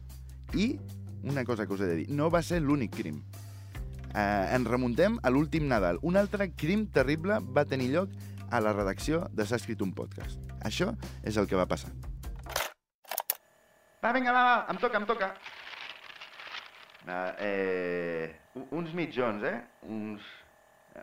I, 0.55 0.73
una 1.23 1.45
cosa 1.45 1.67
que 1.67 1.77
us 1.77 1.85
he 1.85 1.91
de 1.91 1.99
dir, 2.03 2.09
no 2.09 2.31
va 2.33 2.41
ser 2.47 2.63
l'únic 2.65 2.97
crim. 2.97 3.21
Eh, 4.11 4.55
ens 4.57 4.67
remuntem 4.67 5.19
a 5.23 5.31
l'últim 5.31 5.69
Nadal. 5.69 6.01
Un 6.03 6.17
altre 6.17 6.51
crim 6.57 6.87
terrible 6.91 7.39
va 7.55 7.67
tenir 7.69 7.93
lloc 7.93 8.17
a 8.51 8.61
la 8.65 8.73
redacció 8.73 9.27
de 9.33 9.47
S'ha 9.47 9.61
escrit 9.61 9.83
un 9.85 9.93
podcast. 9.95 10.41
Això 10.67 10.95
és 11.23 11.37
el 11.37 11.47
que 11.47 11.59
va 11.59 11.69
passar. 11.71 11.93
Va, 14.01 14.15
vinga, 14.17 14.33
va, 14.33 14.43
va, 14.43 14.55
em 14.73 14.81
toca, 14.81 14.99
em 14.99 15.07
toca. 15.07 15.35
Va, 17.07 17.35
eh, 17.39 18.35
uns 18.77 18.93
mitjons, 18.97 19.45
eh? 19.47 19.57
Uns, 19.89 20.27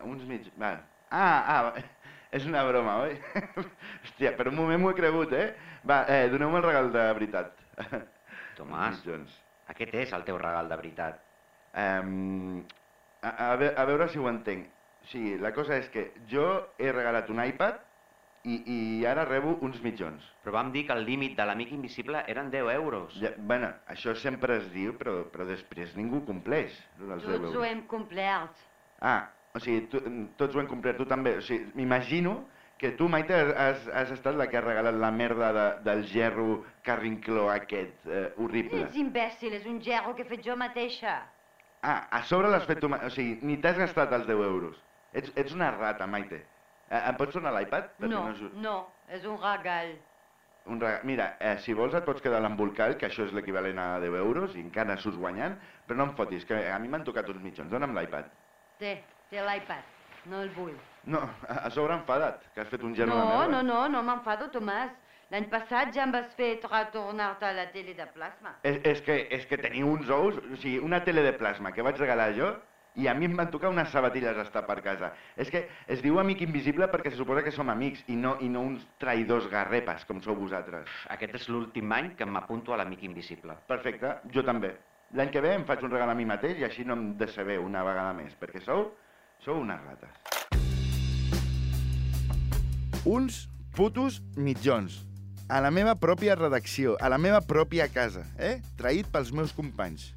uns 0.05 0.23
mig... 0.29 0.51
Va. 0.61 0.75
Ah, 1.09 1.71
ah, 1.73 1.81
és 2.37 2.45
una 2.45 2.63
broma, 2.67 2.99
oi? 3.07 3.15
Hòstia, 4.03 4.33
per 4.37 4.49
un 4.51 4.57
moment 4.59 4.81
m'ho 4.81 4.93
he 4.93 4.99
cregut, 4.99 5.33
eh? 5.33 5.47
Va, 5.87 6.03
eh, 6.11 6.27
doneu-me 6.33 6.61
el 6.61 6.67
regal 6.67 6.91
de 6.93 7.05
veritat. 7.19 7.65
Tomàs, 8.59 8.99
Mitjons. 8.99 9.39
aquest 9.73 9.95
és 10.03 10.13
el 10.17 10.25
teu 10.27 10.37
regal 10.41 10.69
de 10.69 10.77
veritat. 10.79 11.21
Um, 11.77 12.63
a, 13.21 13.31
a, 13.31 13.49
ve 13.59 13.73
a 13.75 13.85
veure 13.89 14.07
si 14.09 14.21
ho 14.21 14.29
entenc. 14.29 14.69
O 15.03 15.09
sigui, 15.11 15.35
la 15.41 15.53
cosa 15.55 15.77
és 15.77 15.89
que 15.93 16.09
jo 16.29 16.47
he 16.81 16.91
regalat 16.91 17.29
un 17.33 17.41
iPad 17.43 17.77
i, 18.47 18.55
i 18.73 19.05
ara 19.09 19.25
rebo 19.27 19.57
uns 19.65 19.79
mitjons. 19.83 20.23
Però 20.43 20.53
vam 20.55 20.71
dir 20.71 20.85
que 20.87 20.95
el 20.95 21.03
límit 21.05 21.35
de 21.37 21.45
l'amic 21.45 21.71
invisible 21.75 22.23
eren 22.31 22.49
10 22.53 22.71
euros. 22.77 23.15
Ja, 23.21 23.33
bueno, 23.37 23.73
això 23.91 24.15
sempre 24.15 24.57
es 24.61 24.69
diu, 24.73 24.93
però, 24.99 25.19
però 25.33 25.45
després 25.49 25.95
ningú 25.99 26.23
compleix. 26.25 26.75
dels 26.99 27.25
10 27.25 27.27
Tots 27.27 27.49
ho 27.49 27.57
euros. 27.57 27.65
hem 27.67 27.81
complert. 27.91 28.61
Ah, 29.01 29.29
o 29.53 29.59
sigui, 29.59 29.87
tu, 29.91 30.01
tots 30.39 30.55
ho 30.55 30.61
hem 30.63 30.69
complert, 30.71 30.97
tu 30.97 31.05
també. 31.09 31.37
O 31.37 31.45
sigui, 31.45 31.67
m'imagino 31.75 32.39
que 32.77 32.91
tu, 32.97 33.07
Maite, 33.09 33.33
has, 33.57 33.87
has 33.89 34.11
estat 34.13 34.35
la 34.37 34.47
que 34.47 34.57
ha 34.59 34.61
regalat 34.61 34.95
la 35.01 35.11
merda 35.11 35.51
de, 35.53 35.67
del 35.85 36.03
gerro 36.05 36.63
carrincló 36.85 37.49
aquest, 37.49 38.05
eh, 38.05 38.27
horrible. 38.37 38.83
És 38.85 38.99
imbècil, 39.01 39.55
és 39.57 39.65
un 39.65 39.81
gerro 39.81 40.13
que 40.15 40.23
he 40.23 40.29
fet 40.29 40.45
jo 40.45 40.55
mateixa. 40.55 41.23
Ah, 41.81 42.07
a 42.11 42.23
sobre 42.25 42.49
l'has 42.53 42.65
fet 42.69 42.79
tu... 42.81 42.89
O 42.89 43.09
sigui, 43.13 43.39
ni 43.41 43.57
t'has 43.61 43.77
gastat 43.77 44.13
els 44.13 44.27
10 44.29 44.45
euros. 44.45 44.77
Ets, 45.13 45.33
ets 45.35 45.53
una 45.57 45.71
rata, 45.73 46.07
Maite. 46.07 46.43
Eh, 46.89 47.01
em 47.09 47.15
pots 47.19 47.33
tornar 47.35 47.51
l'iPad? 47.55 47.89
No, 47.99 48.21
ju- 48.37 48.51
no, 48.63 48.75
és 49.11 49.25
un 49.27 49.37
regal. 49.41 49.95
Un 50.67 50.79
rega... 50.81 51.01
Mira, 51.07 51.25
eh, 51.39 51.57
si 51.63 51.73
vols 51.75 51.93
et 51.95 52.05
pots 52.07 52.21
quedar 52.23 52.41
l'embolcall, 52.43 52.97
que 52.99 53.07
això 53.07 53.25
és 53.27 53.33
l'equivalent 53.35 53.79
a 53.79 53.87
10 54.03 54.15
euros, 54.19 54.55
i 54.55 54.61
encara 54.63 54.97
surts 54.99 55.17
guanyant, 55.19 55.55
però 55.87 55.97
no 55.99 56.09
em 56.09 56.15
fotis, 56.15 56.45
que 56.47 56.57
a 56.71 56.77
mi 56.79 56.87
m'han 56.91 57.03
tocat 57.07 57.27
uns 57.31 57.41
mitjons. 57.43 57.69
Dona'm 57.71 57.95
l'iPad. 57.95 58.27
Té, 58.79 58.97
té 59.31 59.43
l'iPad. 59.43 59.83
No 60.27 60.41
el 60.43 60.49
vull. 60.55 60.75
No, 61.07 61.21
a, 61.47 61.69
sobre 61.71 61.95
enfadat, 61.95 62.41
que 62.53 62.59
has 62.61 62.67
fet 62.67 62.83
un 62.83 62.93
de 62.93 63.05
No, 63.07 63.15
merda. 63.15 63.47
no, 63.47 63.61
no, 63.63 63.87
no 63.89 64.01
m'enfado, 64.03 64.49
Tomàs. 64.51 64.91
L'any 65.31 65.45
passat 65.51 65.91
ja 65.95 66.03
em 66.07 66.11
vas 66.11 66.27
fer 66.35 66.53
retornar-te 66.63 67.45
a 67.45 67.51
la 67.55 67.65
tele 67.71 67.93
de 67.95 68.05
plasma. 68.15 68.53
És, 68.63 68.77
és, 68.83 69.01
que, 69.03 69.15
és 69.35 69.45
que 69.45 69.57
teniu 69.59 69.87
uns 69.91 70.07
ous, 70.09 70.37
o 70.39 70.55
sigui, 70.55 70.79
una 70.79 71.01
tele 71.03 71.23
de 71.23 71.33
plasma 71.35 71.71
que 71.75 71.83
vaig 71.83 71.97
regalar 71.99 72.29
jo, 72.35 72.53
i 72.97 73.07
a 73.07 73.13
mi 73.13 73.25
em 73.29 73.35
van 73.37 73.51
tocar 73.53 73.69
unes 73.69 73.91
sabatilles 73.93 74.37
a 74.37 74.41
estar 74.47 74.63
per 74.65 74.79
casa. 74.81 75.11
És 75.37 75.51
que 75.53 75.67
es 75.87 76.01
diu 76.01 76.17
amic 76.19 76.41
invisible 76.41 76.87
perquè 76.89 77.11
se 77.13 77.17
suposa 77.19 77.43
que 77.45 77.51
som 77.53 77.69
amics 77.69 78.03
i 78.09 78.15
no, 78.17 78.35
i 78.41 78.49
no 78.49 78.63
uns 78.65 78.83
traïdors 79.01 79.45
garrepes 79.51 80.05
com 80.09 80.21
sou 80.25 80.35
vosaltres. 80.35 80.89
Aquest 81.13 81.35
és 81.37 81.47
l'últim 81.53 81.91
any 81.93 82.15
que 82.17 82.25
m'apunto 82.25 82.73
a 82.73 82.77
l'amic 82.81 83.03
invisible. 83.05 83.53
Perfecte, 83.69 84.15
jo 84.33 84.43
també. 84.43 84.73
L'any 85.13 85.29
que 85.31 85.41
ve 85.41 85.53
em 85.55 85.63
faig 85.65 85.83
un 85.85 85.93
regal 85.93 86.09
a 86.11 86.15
mi 86.17 86.25
mateix 86.27 86.57
i 86.59 86.65
així 86.67 86.83
no 86.83 86.97
em 86.97 87.11
decebeu 87.17 87.63
una 87.63 87.83
vegada 87.85 88.13
més, 88.17 88.33
perquè 88.41 88.59
sou, 88.65 88.89
sou 89.45 89.61
unes 89.61 89.79
rates. 89.85 90.11
Uns 93.05 93.45
putos 93.77 94.21
mitjons. 94.35 95.03
A 95.47 95.61
la 95.63 95.69
meva 95.71 95.93
pròpia 95.95 96.35
redacció, 96.35 96.97
a 96.99 97.07
la 97.07 97.17
meva 97.21 97.39
pròpia 97.45 97.85
casa, 97.87 98.25
eh? 98.35 98.57
Traït 98.75 99.07
pels 99.13 99.31
meus 99.31 99.53
companys. 99.55 100.09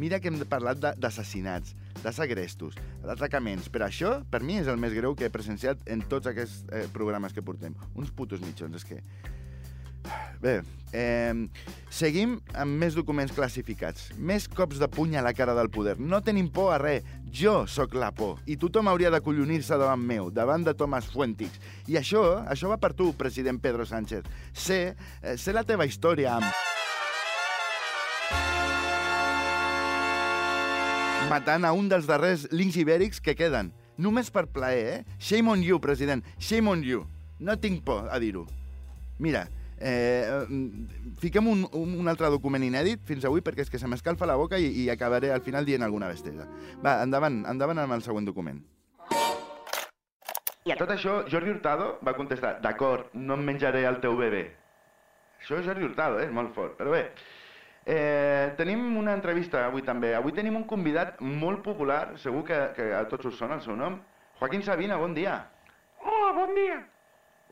Mira 0.00 0.18
que 0.18 0.26
hem 0.32 0.40
parlat 0.50 0.80
de- 0.82 0.94
d'assassinats, 0.98 1.76
de 2.02 2.12
segrestos, 2.12 2.76
d'atracaments, 3.04 3.70
però 3.72 3.88
això, 3.88 4.16
per 4.30 4.42
mi, 4.42 4.58
és 4.60 4.68
el 4.70 4.80
més 4.80 4.96
greu 4.96 5.14
que 5.18 5.28
he 5.28 5.32
presenciat 5.32 5.84
en 5.90 6.04
tots 6.10 6.30
aquests 6.30 6.64
eh, 6.70 6.84
programes 6.92 7.32
que 7.36 7.44
portem. 7.44 7.76
Uns 7.94 8.12
putos 8.14 8.42
mitjons, 8.44 8.76
és 8.76 8.88
que... 8.88 9.00
Bé, 10.42 10.58
eh, 10.92 11.32
seguim 11.88 12.34
amb 12.60 12.76
més 12.82 12.96
documents 12.98 13.32
classificats. 13.32 14.10
Més 14.18 14.44
cops 14.52 14.80
de 14.82 14.88
puny 14.92 15.16
a 15.16 15.24
la 15.24 15.32
cara 15.36 15.54
del 15.56 15.70
poder. 15.72 15.96
No 15.96 16.20
tenim 16.26 16.50
por 16.52 16.74
a 16.74 16.78
res. 16.82 17.06
Jo 17.34 17.64
sóc 17.66 17.96
la 17.98 18.12
por. 18.14 18.42
I 18.46 18.58
tothom 18.60 18.92
hauria 18.92 19.10
de 19.10 19.22
collonir-se 19.24 19.78
davant 19.80 20.04
meu, 20.04 20.28
davant 20.30 20.66
de 20.66 20.76
Tomàs 20.76 21.08
Fuentix. 21.10 21.56
I 21.88 21.98
això, 22.02 22.22
això 22.44 22.70
va 22.70 22.78
per 22.78 22.92
tu, 22.94 23.14
president 23.18 23.58
Pedro 23.64 23.88
Sánchez. 23.88 24.28
Sé, 24.52 24.80
eh, 25.22 25.36
sé 25.40 25.56
la 25.56 25.64
teva 25.64 25.88
història 25.88 26.36
amb... 26.36 26.73
matant 31.30 31.64
a 31.64 31.72
un 31.72 31.88
dels 31.88 32.06
darrers 32.06 32.46
links 32.52 32.76
ibèrics 32.80 33.20
que 33.22 33.34
queden. 33.38 33.72
Només 33.96 34.30
per 34.34 34.46
plaer, 34.50 34.86
eh? 34.90 35.16
Shame 35.18 35.50
on 35.50 35.62
you, 35.62 35.78
president. 35.80 36.24
Shame 36.38 36.70
on 36.70 36.82
you. 36.82 37.04
No 37.38 37.56
tinc 37.60 37.84
por 37.86 38.08
a 38.10 38.18
dir-ho. 38.18 38.44
Mira, 39.18 39.46
eh, 39.78 40.44
fiquem 41.22 41.48
un, 41.48 41.64
un, 41.72 41.94
un 42.02 42.10
altre 42.10 42.30
document 42.32 42.62
inèdit 42.66 43.02
fins 43.06 43.24
avui 43.24 43.44
perquè 43.44 43.64
és 43.64 43.70
que 43.70 43.78
se 43.78 43.88
m'escalfa 43.90 44.26
la 44.26 44.38
boca 44.40 44.58
i, 44.58 44.70
i 44.84 44.88
acabaré 44.90 45.30
al 45.32 45.44
final 45.46 45.66
dient 45.66 45.86
alguna 45.86 46.10
besteja. 46.10 46.48
Va, 46.82 46.98
endavant, 47.04 47.44
endavant 47.50 47.84
amb 47.84 47.96
el 47.96 48.04
següent 48.06 48.26
document. 48.28 48.60
I 50.64 50.72
a 50.72 50.78
tot 50.80 50.90
això, 50.94 51.22
Jordi 51.28 51.52
Hurtado 51.52 51.98
va 52.04 52.16
contestar 52.16 52.56
d'acord, 52.64 53.10
no 53.14 53.36
em 53.36 53.42
menjaré 53.44 53.84
el 53.84 54.00
teu 54.00 54.16
bebè. 54.16 54.44
Això 55.42 55.58
és 55.60 55.66
Jordi 55.66 55.84
Hurtado, 55.84 56.22
eh? 56.24 56.30
molt 56.32 56.54
fort. 56.56 56.78
Però 56.78 56.94
bé, 56.94 57.10
eh, 57.86 58.52
tenim 58.56 58.96
una 58.96 59.14
entrevista 59.14 59.64
avui 59.66 59.82
també. 59.82 60.14
Avui 60.14 60.32
tenim 60.32 60.56
un 60.56 60.64
convidat 60.68 61.20
molt 61.20 61.62
popular, 61.64 62.14
segur 62.22 62.44
que, 62.44 62.58
que 62.76 62.90
a 62.94 63.04
tots 63.10 63.26
us 63.32 63.38
sona 63.38 63.54
el 63.60 63.62
seu 63.66 63.76
nom. 63.76 64.00
Joaquín 64.40 64.62
Sabina, 64.62 64.96
bon 64.96 65.14
dia. 65.14 65.38
Hola, 66.04 66.32
bon 66.36 66.54
dia. 66.54 66.80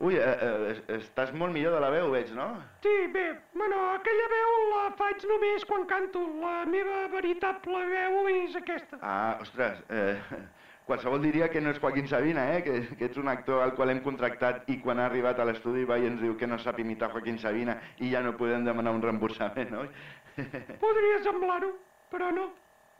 Ui, 0.03 0.15
eh, 0.17 0.19
eh, 0.25 0.71
es- 0.73 1.03
estàs 1.05 1.31
molt 1.33 1.53
millor 1.53 1.71
de 1.75 1.79
la 1.79 1.89
veu, 1.93 2.09
veig, 2.11 2.31
no? 2.35 2.47
Sí, 2.81 2.93
bé, 3.13 3.27
bueno, 3.53 3.77
aquella 3.93 4.25
veu 4.31 4.55
la 4.73 4.89
faig 4.97 5.23
només 5.29 5.63
quan 5.69 5.85
canto. 5.85 6.19
La 6.41 6.65
meva 6.65 7.07
veritable 7.13 7.85
veu 7.87 8.27
és 8.33 8.55
aquesta. 8.59 8.97
Ah, 9.01 9.37
ostres, 9.41 9.79
eh, 9.89 10.17
qualsevol 10.87 11.21
diria 11.23 11.47
que 11.47 11.61
no 11.61 11.69
és 11.71 11.79
Joaquín 11.79 12.07
Sabina, 12.09 12.49
eh? 12.57 12.63
que, 12.65 12.73
que 12.97 13.05
ets 13.05 13.17
un 13.21 13.29
actor 13.31 13.61
al 13.63 13.75
qual 13.77 13.91
hem 13.93 14.01
contractat 14.03 14.67
i 14.67 14.79
quan 14.81 14.99
ha 14.99 15.05
arribat 15.05 15.39
a 15.39 15.45
l'estudi 15.47 15.85
va 15.87 15.95
i 16.01 16.09
ens 16.09 16.19
diu 16.19 16.35
que 16.35 16.47
no 16.47 16.57
sap 16.59 16.79
imitar 16.83 17.11
Joaquín 17.13 17.37
Sabina 17.39 17.77
i 17.99 18.11
ja 18.11 18.19
no 18.25 18.33
podem 18.35 18.65
demanar 18.65 18.91
un 18.91 19.01
reemborsament, 19.01 19.71
oi? 19.85 19.87
Podria 20.35 21.21
semblar-ho, 21.23 21.71
però 22.11 22.31
no. 22.31 22.49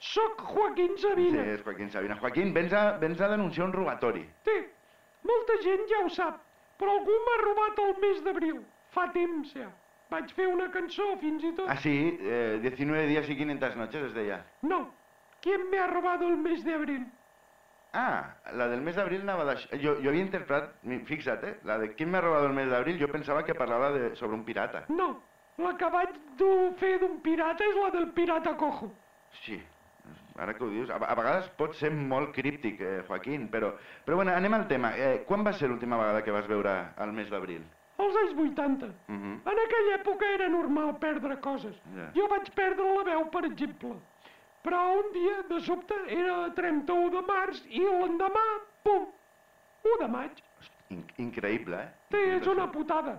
Soc 0.04 0.42
Joaquín 0.42 0.98
Sí, 0.98 1.04
Sabina. 1.08 1.44
és 1.54 1.62
Joaquín 1.64 1.90
Sabina. 1.92 2.18
Joaquín, 2.20 2.54
vens 2.54 2.74
a, 2.74 2.98
vens 3.00 3.22
a 3.22 3.30
denunciar 3.30 3.68
un 3.68 3.74
robatori. 3.74 4.24
Sí, 4.44 4.58
molta 5.24 5.54
gent 5.64 5.86
ja 5.90 6.02
ho 6.04 6.10
sap, 6.10 6.42
però 6.78 6.98
algú 6.98 7.16
m'ha 7.28 7.38
robat 7.44 7.80
el 7.86 7.96
mes 8.02 8.24
d'abril. 8.26 8.60
Fa 8.92 9.08
temps, 9.14 9.54
ja. 9.56 9.70
Vaig 10.12 10.30
fer 10.36 10.46
una 10.52 10.68
cançó, 10.70 11.16
fins 11.22 11.44
i 11.48 11.54
tot. 11.58 11.70
Ah, 11.72 11.78
sí, 11.82 11.94
eh, 12.22 12.60
19 12.62 13.08
días 13.08 13.30
y 13.30 13.36
500 13.38 13.76
noches 13.78 14.04
es 14.10 14.14
deia. 14.14 14.44
No, 14.62 14.94
¿quién 15.42 15.70
me 15.70 15.80
ha 15.80 15.88
robado 15.88 16.28
el 16.28 16.38
mes 16.38 16.64
de 16.64 16.74
abril? 16.74 17.08
Ah, 17.94 18.36
la 18.54 18.68
del 18.68 18.82
mes 18.82 18.96
d'abril 18.98 19.22
anava 19.22 19.46
d'això. 19.46 19.70
Jo, 19.82 19.96
jo 20.02 20.10
havia 20.10 20.22
interpretat, 20.26 20.76
fixa't, 21.06 21.44
eh, 21.46 21.58
la 21.64 21.78
de 21.78 21.94
¿Quién 21.96 22.10
me 22.12 22.18
ha 22.18 22.22
robado 22.22 22.48
el 22.48 22.54
mes 22.54 22.70
d'abril? 22.70 23.00
Jo 23.00 23.08
pensava 23.08 23.44
que 23.46 23.54
parlava 23.56 23.92
de, 23.92 24.16
sobre 24.16 24.36
un 24.36 24.44
pirata. 24.44 24.84
No, 24.90 25.22
la 25.58 25.76
que 25.78 25.90
vaig 25.94 26.16
dur 26.38 26.74
fer 26.80 26.98
d'un 27.02 27.20
pirata 27.22 27.66
és 27.66 27.78
la 27.78 27.92
del 27.94 28.10
pirata 28.16 28.56
cojo. 28.58 28.90
Sí, 29.44 29.60
ara 30.38 30.54
que 30.54 30.64
ho 30.64 30.70
dius, 30.70 30.90
a, 30.90 30.98
a 30.98 31.16
vegades 31.16 31.50
pot 31.60 31.76
ser 31.78 31.92
molt 31.94 32.34
críptic, 32.36 32.82
eh, 32.82 33.04
Joaquín, 33.08 33.48
però, 33.54 33.74
però 34.06 34.18
bueno, 34.22 34.34
anem 34.34 34.54
al 34.58 34.68
tema. 34.68 34.94
Eh, 34.98 35.24
quan 35.28 35.46
va 35.46 35.54
ser 35.54 35.70
l'última 35.70 35.98
vegada 35.98 36.24
que 36.24 36.34
vas 36.34 36.48
veure 36.50 36.74
el 37.06 37.14
mes 37.14 37.30
d'abril? 37.30 37.64
Als 38.02 38.16
anys 38.24 38.34
80. 38.34 38.90
Mhm. 39.08 39.34
En 39.46 39.60
aquella 39.66 39.98
època 40.00 40.30
era 40.34 40.50
normal 40.50 40.98
perdre 41.00 41.38
coses. 41.40 41.76
Ja. 41.96 42.10
Jo 42.16 42.28
vaig 42.32 42.50
perdre 42.56 42.90
la 42.96 43.04
veu, 43.12 43.28
per 43.30 43.46
exemple. 43.46 43.94
Però 44.64 44.80
un 44.98 45.12
dia, 45.14 45.42
de 45.50 45.60
sobte, 45.62 45.94
era 46.08 46.50
31 46.56 47.10
de 47.12 47.22
març 47.28 47.62
i 47.70 47.84
l'endemà, 47.84 48.46
pum, 48.84 49.06
1 49.84 49.98
de 50.00 50.08
maig. 50.08 50.42
In 50.90 51.04
increïble, 51.18 51.76
eh? 51.76 51.90
Sí, 52.12 52.22
és 52.40 52.48
una 52.48 52.70
putada. 52.72 53.18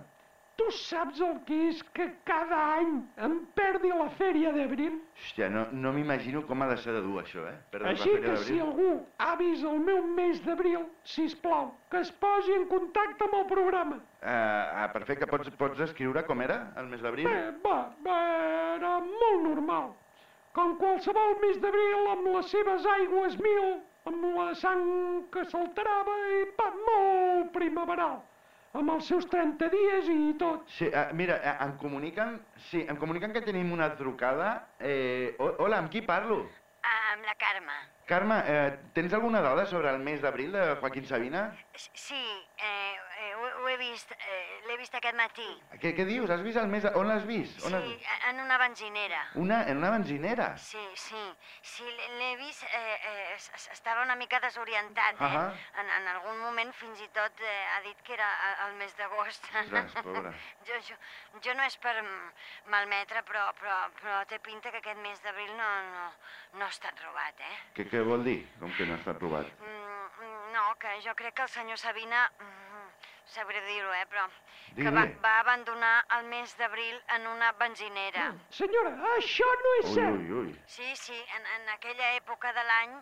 Tu 0.55 0.65
saps 0.71 1.19
el 1.19 1.33
que 1.47 1.55
és 1.69 1.79
que 1.97 2.05
cada 2.27 2.57
any 2.77 2.91
em 3.27 3.33
perdi 3.57 3.89
la 3.91 4.07
fèria 4.15 4.53
d'abril? 4.55 4.93
Hòstia, 5.19 5.49
no, 5.51 5.65
no 5.83 5.91
m'imagino 5.95 6.43
com 6.47 6.61
ha 6.63 6.69
de 6.69 6.77
ser 6.79 6.93
de 6.95 7.01
dur 7.03 7.17
això, 7.19 7.43
eh? 7.49 7.55
Perdre 7.73 7.89
Així 7.91 8.13
la 8.13 8.21
que 8.23 8.35
si 8.47 8.59
algú 8.63 8.91
ha 9.19 9.33
vist 9.41 9.67
el 9.67 9.81
meu 9.83 9.99
mes 10.15 10.39
d'abril, 10.45 10.85
si 11.03 11.25
plau, 11.43 11.73
que 11.91 11.99
es 12.05 12.11
posi 12.23 12.55
en 12.55 12.63
contacte 12.71 13.27
amb 13.27 13.35
el 13.41 13.43
programa. 13.49 13.97
Ah, 14.21 14.83
ah, 14.83 14.85
perfecte, 14.93 15.27
pots, 15.27 15.51
pots 15.59 15.83
escriure 15.87 16.23
com 16.29 16.43
era 16.45 16.61
el 16.79 16.87
mes 16.93 17.03
d'abril? 17.03 17.27
Bé, 17.27 17.41
va, 17.65 17.79
va, 18.07 18.19
era 18.77 18.93
molt 19.03 19.43
normal. 19.49 19.91
Com 20.55 20.77
qualsevol 20.79 21.35
mes 21.41 21.59
d'abril, 21.59 22.07
amb 22.13 22.29
les 22.37 22.53
seves 22.55 22.87
aigües 22.93 23.35
mil, 23.43 23.75
amb 24.07 24.23
la 24.37 24.47
sang 24.61 24.87
que 25.35 25.43
s'alterava 25.51 26.15
i 26.37 26.41
va, 26.55 26.69
molt 26.87 27.51
primaveral. 27.59 28.21
Amb 28.75 28.91
els 28.91 29.07
seus 29.07 29.25
30 29.31 29.69
dies 29.71 30.07
i 30.11 30.33
tot. 30.39 30.65
Sí, 30.75 30.89
ah, 30.93 31.07
mira, 31.15 31.37
ah, 31.47 31.55
em 31.65 31.77
comuniquen, 31.79 32.37
sí, 32.69 32.81
em 32.89 32.97
comuniquen 32.99 33.31
que 33.31 33.41
tenim 33.45 33.71
una 33.71 33.87
trucada. 33.95 34.49
Eh, 34.79 35.35
ho- 35.39 35.53
hola, 35.63 35.77
amb 35.79 35.91
qui 35.93 36.01
parlo? 36.03 36.41
Amb 36.85 37.23
la 37.25 37.35
Carme. 37.39 37.77
Carme, 38.05 38.35
eh, 38.45 38.79
tens 38.93 39.13
alguna 39.17 39.39
dada 39.41 39.65
sobre 39.65 39.89
el 39.89 39.99
mes 40.03 40.19
d'abril 40.21 40.51
de 40.53 40.65
Joaquín 40.81 41.05
Sabina? 41.09 41.45
Sí, 41.73 42.19
eh, 42.57 42.93
eh, 43.25 43.33
ho, 43.35 43.47
ho 43.63 43.67
he 43.69 43.77
vist, 43.81 44.11
eh, 44.11 44.61
l'he 44.67 44.77
vist 44.77 44.95
aquest 44.95 45.15
matí. 45.17 45.47
Què, 45.81 45.93
què 45.97 46.05
dius? 46.05 46.29
Has 46.29 46.41
vist 46.45 46.57
el 46.61 46.67
mes... 46.71 46.83
de- 46.85 46.93
On 46.99 47.07
l'has 47.09 47.25
vist? 47.25 47.59
On 47.65 47.73
Sí, 47.75 47.81
vist? 47.87 48.05
en 48.29 48.39
una 48.43 48.57
benzinera. 48.61 49.21
Una, 49.41 49.63
en 49.69 49.77
una 49.81 49.89
benzinera? 49.95 50.49
Sí, 50.57 50.83
sí, 50.95 51.23
sí, 51.61 51.83
l'he- 52.19 52.35
vist, 52.37 52.63
eh, 52.63 52.99
eh, 53.11 53.33
es- 53.35 53.51
es- 53.55 53.69
estava 53.73 54.03
una 54.03 54.15
mica 54.15 54.39
desorientat, 54.39 55.15
eh? 55.19 55.25
Ahà. 55.29 55.45
En, 55.81 55.89
en 55.99 56.07
algun 56.15 56.39
moment 56.39 56.73
fins 56.73 57.01
i 57.01 57.07
tot 57.15 57.41
eh, 57.41 57.55
ha 57.75 57.81
dit 57.87 58.01
que 58.05 58.13
era 58.13 58.29
el 58.67 58.75
mes 58.79 58.95
d'agost. 58.97 59.49
Ostres, 59.63 59.93
pobra. 60.03 60.33
jo, 60.67 60.79
jo, 60.89 60.95
jo 61.43 61.53
no 61.57 61.63
és 61.63 61.77
per 61.77 61.95
malmetre, 62.71 63.21
però, 63.27 63.45
però, 63.59 63.77
però 63.99 64.21
té 64.29 64.39
pinta 64.43 64.71
que 64.71 64.81
aquest 64.81 64.99
mes 65.03 65.21
d'abril 65.23 65.51
no, 65.57 65.69
no, 65.93 66.05
no 66.59 66.65
ha 66.65 66.71
estat 66.73 66.99
robat, 67.05 67.39
eh? 67.41 67.57
Què, 67.77 67.87
què 67.91 68.01
vol 68.05 68.23
dir? 68.25 68.39
Com 68.59 68.71
que 68.77 68.87
no 68.89 68.97
està 68.99 69.13
aprovat? 69.15 69.49
Mm, 69.59 70.05
mm, 70.21 70.39
no, 70.55 70.65
que 70.81 70.95
jo 71.05 71.13
crec 71.17 71.35
que 71.37 71.45
el 71.47 71.51
senyor 71.53 71.77
Sabina, 71.81 72.25
mm, 72.39 72.64
sabré 73.33 73.61
dir-ho, 73.65 73.91
eh, 73.93 74.05
però 74.09 74.25
que 74.75 74.81
Digui. 74.81 74.91
va, 74.95 75.05
va 75.23 75.33
abandonar 75.39 76.05
el 76.17 76.25
mes 76.31 76.55
d'abril 76.57 77.01
en 77.15 77.27
una 77.27 77.51
benzinera. 77.53 78.33
Senyora, 78.49 78.91
això 79.15 79.47
no 79.63 79.73
és 79.79 79.85
Ui, 79.85 79.93
cert. 79.95 80.19
ui, 80.19 80.31
ui. 80.41 80.55
Sí, 80.67 80.95
sí, 80.95 81.17
en, 81.37 81.45
en 81.57 81.69
aquella 81.75 82.13
època 82.15 82.51
de 82.53 82.63
l'any 82.63 82.95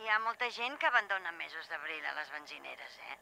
hi 0.00 0.08
ha 0.08 0.18
molta 0.24 0.50
gent 0.50 0.76
que 0.78 0.86
abandona 0.86 1.32
mesos 1.32 1.68
d'abril 1.68 2.04
a 2.06 2.14
les 2.18 2.30
benzineres, 2.30 2.98
eh? 3.10 3.16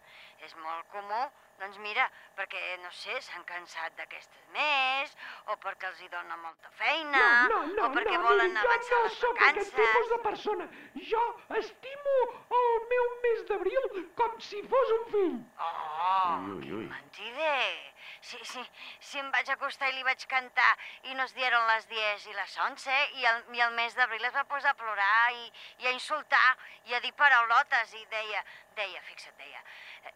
És 0.46 0.54
molt 0.62 0.86
comú, 0.92 1.20
doncs 1.58 1.78
mira, 1.82 2.04
perquè, 2.38 2.60
no 2.82 2.90
sé, 2.94 3.16
s'han 3.26 3.42
cansat 3.44 3.96
d'aquest 3.98 4.36
mes, 4.54 5.14
o 5.50 5.56
perquè 5.58 5.88
els 5.88 6.00
hi 6.04 6.08
dona 6.12 6.36
molta 6.38 6.70
feina, 6.78 7.22
No, 7.48 7.56
no, 7.56 7.58
no, 7.74 7.86
o 7.88 7.90
perquè 7.96 8.14
no, 8.14 8.22
volen 8.28 8.52
miri, 8.54 8.62
avançar 8.66 8.94
jo 8.94 9.00
no 9.02 9.08
les 9.08 9.16
sóc 9.18 9.42
aquest 9.48 9.74
tipus 9.74 9.88
vacances. 9.88 10.12
de 10.12 10.18
persona. 10.28 10.68
Jo 11.10 11.24
estimo 11.58 12.14
el 12.60 12.86
meu 12.92 13.08
mes 13.26 13.42
d'abril 13.50 14.08
com 14.20 14.38
si 14.40 14.62
fos 14.70 14.94
un 14.98 15.04
fill. 15.10 15.36
Oh, 15.58 16.38
Ui, 16.38 16.52
ui, 16.52 16.56
ui. 16.60 16.68
quin 16.68 16.88
mentider! 16.94 17.94
Sí, 18.20 18.38
sí, 18.44 18.62
si 19.00 19.18
em 19.18 19.28
vaig 19.34 19.50
acostar 19.50 19.88
i 19.90 19.92
li 19.98 20.02
vaig 20.06 20.24
cantar 20.30 20.70
i 21.10 21.14
nos 21.14 21.34
dieron 21.34 21.66
les 21.68 21.86
10 21.90 22.26
i 22.30 22.32
les 22.34 22.56
11 22.64 22.96
i 23.20 23.26
el, 23.30 23.42
i 23.54 23.60
el 23.66 23.74
mes 23.76 23.94
d'abril 23.94 24.24
es 24.24 24.34
va 24.34 24.44
posar 24.44 24.70
a 24.74 24.78
plorar 24.78 25.32
i, 25.34 25.44
i 25.82 25.86
a 25.86 25.92
insultar 25.94 26.56
i 26.86 26.94
a 26.94 27.00
dir 27.04 27.12
paraulotes 27.14 27.94
i 27.94 28.04
deia, 28.10 28.42
deia, 28.76 29.02
fixa't, 29.10 29.36
deia, 29.38 29.62
"Eh, 30.04 30.12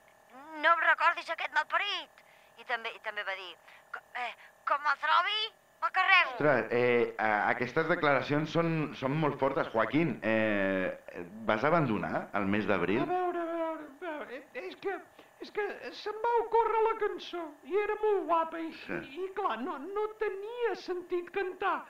no 0.62 0.72
em 0.74 0.80
recordis 0.88 1.28
aquest 1.30 1.52
malparit. 1.54 2.10
I 2.58 2.64
també, 2.68 2.90
i 2.94 3.00
també 3.00 3.22
va 3.24 3.34
dir, 3.34 3.56
"Co- 3.92 4.00
eh, 4.14 4.34
com 4.64 4.76
el 4.92 4.98
trobi, 4.98 5.38
me'l 5.82 5.90
carrego. 5.92 6.30
Ostres, 6.32 6.66
eh, 6.70 7.14
a- 7.18 7.48
aquestes 7.50 7.88
declaracions 7.88 8.50
són, 8.50 8.94
són 8.94 9.12
molt 9.16 9.38
fortes. 9.38 9.68
Joaquín, 9.72 10.20
eh, 10.22 10.98
vas 11.46 11.64
abandonar 11.64 12.28
el 12.34 12.44
mes 12.46 12.64
A 12.64 12.68
d'abril? 12.68 13.04
veure, 13.06 13.38
a 13.40 13.44
veure, 13.44 13.84
a 13.84 14.04
veure, 14.04 14.44
és 14.54 14.76
que, 14.76 15.00
és 15.40 15.50
que 15.50 15.92
se'm 15.92 16.14
va 16.22 16.44
ocórrer 16.46 16.82
la 16.92 16.98
cançó 16.98 17.54
i 17.64 17.76
era 17.76 17.94
molt 18.02 18.26
guapa 18.26 18.60
i, 18.60 18.72
Sí. 18.72 18.92
i, 18.92 19.24
i 19.24 19.32
clar, 19.34 19.58
no, 19.58 19.78
no 19.78 20.08
tenia 20.18 20.74
sentit 20.76 21.30
cantar. 21.30 21.84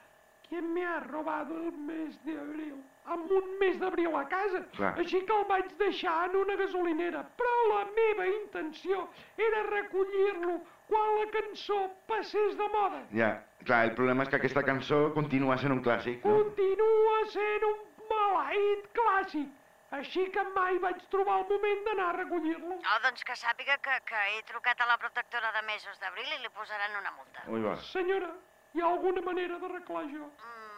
¿Quién 0.48 0.72
me 0.72 0.84
ha 0.86 1.00
robado 1.00 1.54
el 1.56 1.72
mes 1.72 2.22
de 2.24 2.38
abril? 2.38 2.84
Amb 3.04 3.30
un 3.34 3.48
mes 3.58 3.78
d'abril 3.80 4.14
a 4.14 4.24
casa. 4.30 4.60
Clar. 4.76 4.92
Així 5.02 5.20
que 5.26 5.34
el 5.34 5.46
vaig 5.48 5.72
deixar 5.78 6.14
en 6.28 6.36
una 6.42 6.56
gasolinera. 6.60 7.24
Però 7.40 7.54
la 7.72 7.80
meva 7.96 8.28
intenció 8.30 9.08
era 9.36 9.64
recollir-lo 9.70 10.60
quan 10.90 11.16
la 11.18 11.26
cançó 11.34 11.78
passés 12.06 12.54
de 12.58 12.68
moda. 12.76 13.00
Ja, 13.16 13.32
clar, 13.64 13.80
el 13.88 13.96
problema 13.98 14.26
és 14.26 14.30
que 14.30 14.38
aquesta 14.38 14.62
cançó 14.66 15.00
continua 15.16 15.58
sent 15.58 15.74
un 15.74 15.82
clàssic, 15.82 16.22
no? 16.22 16.44
Continua 16.44 17.18
sent 17.34 17.66
un 17.70 17.82
maleït 18.12 18.86
clàssic. 19.00 19.50
Així 19.92 20.22
que 20.32 20.42
mai 20.54 20.78
vaig 20.80 21.02
trobar 21.12 21.40
el 21.42 21.48
moment 21.50 21.82
d'anar 21.88 22.06
a 22.12 22.16
recollir-lo. 22.16 22.78
Oh, 22.78 23.00
doncs 23.04 23.26
que 23.28 23.34
sàpiga 23.36 23.76
que, 23.84 23.98
que 24.08 24.22
he 24.36 24.38
trucat 24.48 24.80
a 24.80 24.86
la 24.88 24.96
protectora 25.02 25.50
de 25.58 25.66
mesos 25.68 25.98
d'abril 26.00 26.30
i 26.32 26.40
li 26.40 26.52
posaran 26.56 26.96
una 27.00 27.12
multa. 27.18 27.44
Ui, 27.52 27.60
va. 27.66 27.74
Senyora, 27.90 28.30
hi 28.72 28.80
ha 28.80 28.88
alguna 28.88 29.20
manera 29.26 29.58
d'arreglar 29.60 30.06
això? 30.06 30.30
Mm, 30.30 30.72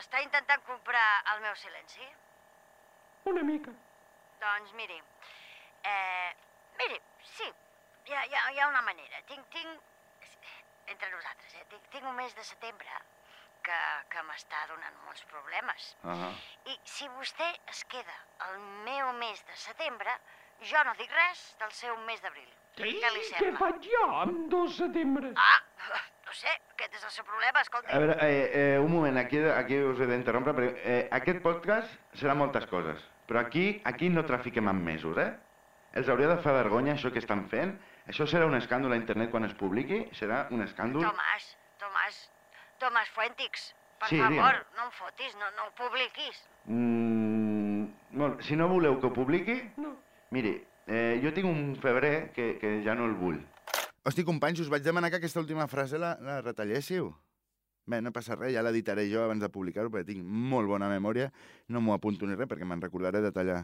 està 0.00 0.20
intentant 0.24 0.62
comprar 0.68 1.06
el 1.34 1.42
meu 1.44 1.54
silenci? 1.60 2.06
Una 3.30 3.42
mica. 3.46 3.72
Doncs 4.42 4.72
miri, 4.76 4.98
eh, 5.88 6.30
miri, 6.80 7.00
sí, 7.24 7.48
hi 8.04 8.14
ha, 8.14 8.24
hi 8.28 8.34
ha, 8.34 8.44
hi 8.52 8.60
ha 8.60 8.68
una 8.68 8.82
manera. 8.82 9.22
Tinc, 9.30 9.46
tinc, 9.54 9.80
entre 10.92 11.10
nosaltres, 11.10 11.54
eh, 11.60 11.66
tinc, 11.70 11.86
tinc 11.94 12.08
un 12.10 12.16
mes 12.18 12.34
de 12.36 12.44
setembre 12.44 12.98
que, 13.64 13.78
que 14.12 14.24
m'està 14.28 14.66
donant 14.68 14.98
molts 15.06 15.24
problemes. 15.30 15.94
Uh 16.04 16.32
I 16.72 16.76
si 16.88 17.08
vostè 17.16 17.48
es 17.72 17.84
queda 17.92 18.16
el 18.48 18.58
meu 18.88 19.12
mes 19.20 19.40
de 19.48 19.56
setembre, 19.62 20.18
jo 20.70 20.82
no 20.84 20.94
dic 21.00 21.12
res 21.12 21.46
del 21.62 21.72
seu 21.72 21.96
mes 22.08 22.20
d'abril. 22.24 22.50
Què 22.76 22.90
li 22.90 23.00
Què 23.00 23.10
sembla? 23.30 23.58
faig 23.62 23.88
jo 23.88 24.04
amb 24.20 24.46
dos 24.52 24.76
setembre? 24.82 25.32
Ah, 25.36 25.60
no 26.26 26.32
sé, 26.42 26.54
aquest 26.84 26.98
és 27.00 27.04
el 27.08 27.10
seu 27.14 27.24
problema, 27.24 27.60
escolti. 27.64 27.88
A 27.92 27.98
veure, 27.98 28.16
eh, 28.20 28.50
eh, 28.74 28.78
un 28.80 28.90
moment, 28.92 29.16
aquí, 29.18 29.38
aquí 29.38 29.78
us 29.80 30.00
he 30.00 30.06
d'interrompre, 30.10 30.52
perquè 30.54 30.82
eh, 30.84 31.08
aquest 31.16 31.40
podcast 31.44 31.90
serà 32.20 32.34
moltes 32.36 32.66
coses, 32.70 33.00
però 33.28 33.40
aquí 33.40 33.80
aquí 33.84 34.08
no 34.12 34.24
trafiquem 34.28 34.68
amb 34.68 34.84
mesos, 34.84 35.16
eh? 35.18 35.30
Els 35.94 36.08
hauria 36.10 36.28
de 36.28 36.38
fer 36.42 36.52
vergonya 36.52 36.94
això 36.96 37.12
que 37.14 37.20
estan 37.22 37.46
fent. 37.48 37.76
Això 38.10 38.26
serà 38.28 38.44
un 38.46 38.56
escàndol 38.58 38.92
a 38.92 38.96
internet 38.98 39.30
quan 39.30 39.44
es 39.46 39.54
publiqui, 39.54 40.02
serà 40.12 40.46
un 40.50 40.60
escàndol... 40.64 41.04
Tomàs, 41.06 41.46
Tomàs, 41.80 42.18
Tomàs 42.82 43.08
Fuentix, 43.14 43.70
per 44.02 44.08
Sí, 44.10 44.18
favor, 44.18 44.34
digue'm. 44.34 44.76
no 44.76 44.84
em 44.84 44.90
fotis, 44.98 45.36
no, 45.40 45.46
no 45.56 45.68
ho 45.70 45.72
publiquis. 45.78 46.42
Mm, 46.66 47.84
bueno, 48.10 48.42
si 48.42 48.56
no 48.56 48.68
voleu 48.68 48.98
que 49.00 49.06
ho 49.06 49.12
publiqui, 49.14 49.56
No. 49.78 49.94
miri, 50.34 50.56
eh, 50.88 51.20
jo 51.22 51.32
tinc 51.32 51.46
un 51.46 51.76
febrer 51.80 52.32
que, 52.34 52.58
que 52.58 52.82
ja 52.84 52.94
no 52.94 53.06
el 53.06 53.14
vull. 53.14 53.38
Hosti, 54.04 54.20
companys, 54.20 54.60
us 54.60 54.68
vaig 54.68 54.82
demanar 54.84 55.08
que 55.08 55.16
aquesta 55.16 55.40
última 55.40 55.64
frase 55.64 55.96
la, 55.96 56.10
la 56.20 56.42
retalléssiu. 56.42 57.06
Bé, 57.88 58.02
no 58.04 58.10
passa 58.12 58.36
res, 58.36 58.52
ja 58.52 58.60
l'editaré 58.60 59.06
jo 59.08 59.22
abans 59.24 59.40
de 59.40 59.48
publicar-ho, 59.48 59.88
perquè 59.92 60.10
tinc 60.10 60.20
molt 60.24 60.68
bona 60.68 60.90
memòria. 60.92 61.30
No 61.72 61.80
m'ho 61.80 61.94
apunto 61.96 62.28
ni 62.28 62.36
res, 62.36 62.50
perquè 62.50 62.68
me'n 62.68 62.84
recordaré 62.84 63.22
de 63.24 63.32
tallar 63.32 63.62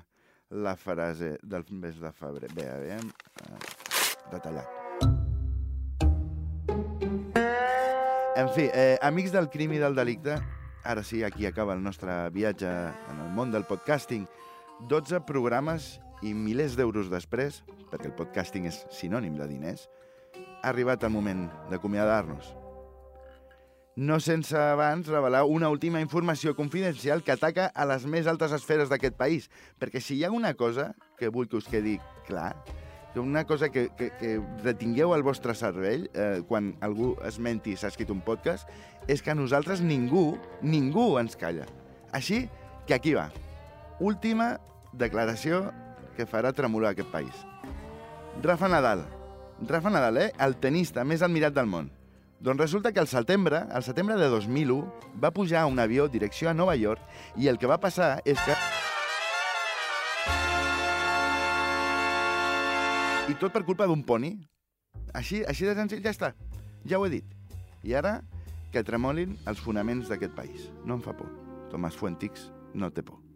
la 0.64 0.72
frase 0.80 1.34
del 1.44 1.68
mes 1.76 2.00
de 2.00 2.12
febrer. 2.16 2.48
Bé, 2.56 2.66
aviam... 2.72 3.12
eh, 3.44 3.60
Detallat. 4.32 4.80
En 8.40 8.48
fi, 8.56 8.70
eh, 8.72 8.96
amics 9.04 9.36
del 9.36 9.52
crim 9.52 9.76
i 9.76 9.84
del 9.84 10.00
delicte, 10.00 10.40
ara 10.88 11.04
sí, 11.04 11.20
aquí 11.22 11.44
acaba 11.44 11.76
el 11.76 11.84
nostre 11.84 12.16
viatge 12.32 12.70
en 12.70 13.24
el 13.26 13.32
món 13.36 13.52
del 13.52 13.68
podcasting. 13.68 14.24
12 14.88 15.20
programes 15.28 15.98
i 16.24 16.32
milers 16.32 16.80
d'euros 16.80 17.12
després, 17.12 17.60
perquè 17.92 18.08
el 18.08 18.16
podcasting 18.16 18.72
és 18.72 18.86
sinònim 18.88 19.36
de 19.36 19.48
diners, 19.50 19.90
ha 20.62 20.70
arribat 20.72 21.04
el 21.04 21.14
moment 21.14 21.48
d'acomiadar-nos. 21.70 22.54
No 23.96 24.20
sense 24.20 24.56
abans 24.56 25.08
revelar 25.10 25.42
una 25.44 25.68
última 25.68 26.00
informació 26.00 26.54
confidencial 26.56 27.24
que 27.24 27.34
ataca 27.34 27.66
a 27.74 27.84
les 27.90 28.06
més 28.06 28.28
altes 28.30 28.54
esferes 28.56 28.88
d'aquest 28.88 29.18
país, 29.18 29.50
perquè 29.80 30.00
si 30.00 30.16
hi 30.16 30.24
ha 30.24 30.30
una 30.30 30.54
cosa 30.54 30.94
que 31.18 31.28
vull 31.28 31.50
que 31.50 31.58
us 31.58 31.68
quedi 31.68 31.98
clar, 32.28 32.54
una 33.16 33.44
cosa 33.44 33.70
que, 33.70 33.88
que, 33.98 34.12
que 34.20 34.40
retingueu 34.62 35.12
al 35.12 35.24
vostre 35.26 35.54
cervell 35.58 36.06
eh, 36.14 36.42
quan 36.46 36.76
algú 36.80 37.16
esmenti 37.26 37.74
s'ha 37.76 37.90
escrit 37.90 38.10
un 38.14 38.22
podcast, 38.22 38.68
és 39.10 39.22
que 39.22 39.32
a 39.32 39.36
nosaltres 39.36 39.82
ningú, 39.82 40.38
ningú 40.62 41.18
ens 41.18 41.34
calla. 41.36 41.66
Així 42.14 42.46
que 42.86 42.94
aquí 42.94 43.14
va. 43.18 43.30
Última 43.98 44.54
declaració 44.92 45.66
que 46.16 46.28
farà 46.28 46.54
tremolar 46.54 46.94
aquest 46.94 47.10
país. 47.10 47.34
Rafa 48.42 48.70
Nadal. 48.70 49.19
Rafa 49.68 49.90
Nadal, 49.90 50.16
eh? 50.16 50.32
El 50.40 50.56
tenista 50.56 51.04
més 51.04 51.22
admirat 51.22 51.54
del 51.54 51.68
món. 51.68 51.90
Doncs 52.40 52.60
resulta 52.62 52.92
que 52.92 53.00
al 53.00 53.08
setembre, 53.08 53.66
al 53.68 53.84
setembre 53.84 54.16
de 54.16 54.30
2001, 54.32 54.78
va 55.22 55.30
pujar 55.30 55.62
a 55.62 55.66
un 55.68 55.78
avió 55.78 56.08
direcció 56.08 56.48
a 56.48 56.54
Nova 56.54 56.76
York 56.76 57.02
i 57.36 57.48
el 57.52 57.58
que 57.60 57.68
va 57.68 57.80
passar 57.80 58.22
és 58.24 58.40
que... 58.40 58.56
I 63.28 63.36
tot 63.36 63.52
per 63.52 63.66
culpa 63.68 63.86
d'un 63.86 64.02
poni. 64.02 64.38
Així, 65.12 65.44
així 65.44 65.68
de 65.68 65.76
senzill 65.76 66.02
ja 66.02 66.14
està. 66.16 66.32
Ja 66.88 66.98
ho 66.98 67.04
he 67.06 67.12
dit. 67.12 67.36
I 67.84 67.94
ara 68.00 68.22
que 68.72 68.82
tremolin 68.86 69.36
els 69.50 69.60
fonaments 69.60 70.08
d'aquest 70.08 70.32
país. 70.32 70.70
No 70.86 70.96
em 70.96 71.04
fa 71.04 71.12
por. 71.12 71.28
Tomàs 71.70 71.98
Fuentix 72.00 72.48
no 72.74 72.88
té 72.90 73.04
por. 73.04 73.29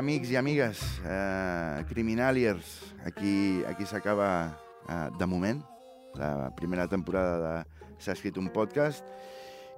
Amics 0.00 0.30
i 0.32 0.36
amigues, 0.36 0.80
eh, 1.04 1.84
criminaliers, 1.88 2.94
aquí, 3.04 3.62
aquí 3.68 3.84
s'acaba 3.84 4.56
eh, 4.88 5.08
de 5.18 5.26
moment 5.26 5.60
la 6.16 6.54
primera 6.56 6.88
temporada 6.88 7.36
de 7.38 7.80
S'ha 8.00 8.14
escrit 8.16 8.38
un 8.40 8.48
podcast. 8.48 9.04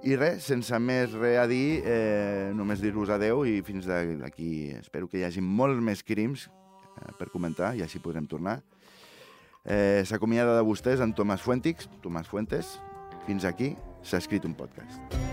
I 0.07 0.15
res, 0.15 0.45
sense 0.47 0.77
més 0.79 1.11
res 1.11 1.35
a 1.41 1.43
dir, 1.47 1.83
eh, 1.83 2.53
només 2.55 2.79
dir-vos 2.79 3.11
adeu 3.11 3.43
i 3.43 3.57
fins 3.67 3.83
d'aquí 3.83 4.71
espero 4.79 5.11
que 5.11 5.19
hi 5.19 5.25
hagi 5.27 5.43
molts 5.43 5.83
més 5.83 6.05
crims 6.07 6.47
eh, 6.47 7.11
per 7.19 7.27
comentar 7.35 7.73
i 7.75 7.83
així 7.83 7.99
podrem 7.99 8.27
tornar. 8.31 8.61
Eh, 9.67 10.07
S'acomiada 10.07 10.55
de 10.55 10.63
vostès 10.63 11.03
en 11.03 11.11
Tomàs 11.11 11.43
Fuentix, 11.43 11.91
Tomàs 12.03 12.31
Fuentes. 12.31 12.77
Fins 13.27 13.43
aquí 13.43 13.73
s'ha 14.03 14.23
escrit 14.23 14.47
un 14.47 14.55
podcast. 14.55 15.32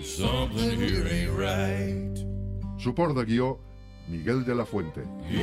Something 0.00 0.80
here 0.80 1.06
ain't 1.06 1.30
right. 1.38 2.16
Suport 2.78 3.14
de 3.14 3.24
guió, 3.24 3.58
Miguel 4.08 4.44
de 4.44 4.54
la 4.54 4.64
Fuente. 4.64 5.02
Yeah, 5.30 5.42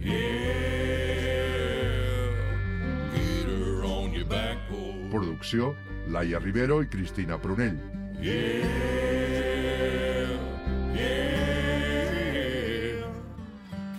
yeah. 0.00 0.22
Get 3.14 3.46
her 3.46 3.84
on 3.84 4.12
your 4.12 4.24
back 4.26 4.58
porch. 4.68 5.10
Producció, 5.10 5.74
Laia 6.08 6.38
Rivero 6.40 6.80
i 6.82 6.86
Cristina 6.88 7.38
Prunell. 7.40 7.78
Yeah, 8.20 8.66
yeah. 10.94 11.42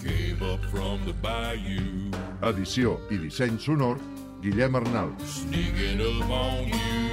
Came 0.01 0.41
up 0.41 0.65
from 0.65 1.05
the 1.05 1.13
bayou, 1.21 2.11
Edició 2.41 2.99
i 3.11 3.17
disseny 3.17 3.57
sonor, 3.59 3.97
Guillem 4.41 4.75
Arnal. 4.75 5.13
sneaking 5.25 6.01
up 6.01 6.29
on 6.29 6.67
you. 6.67 7.12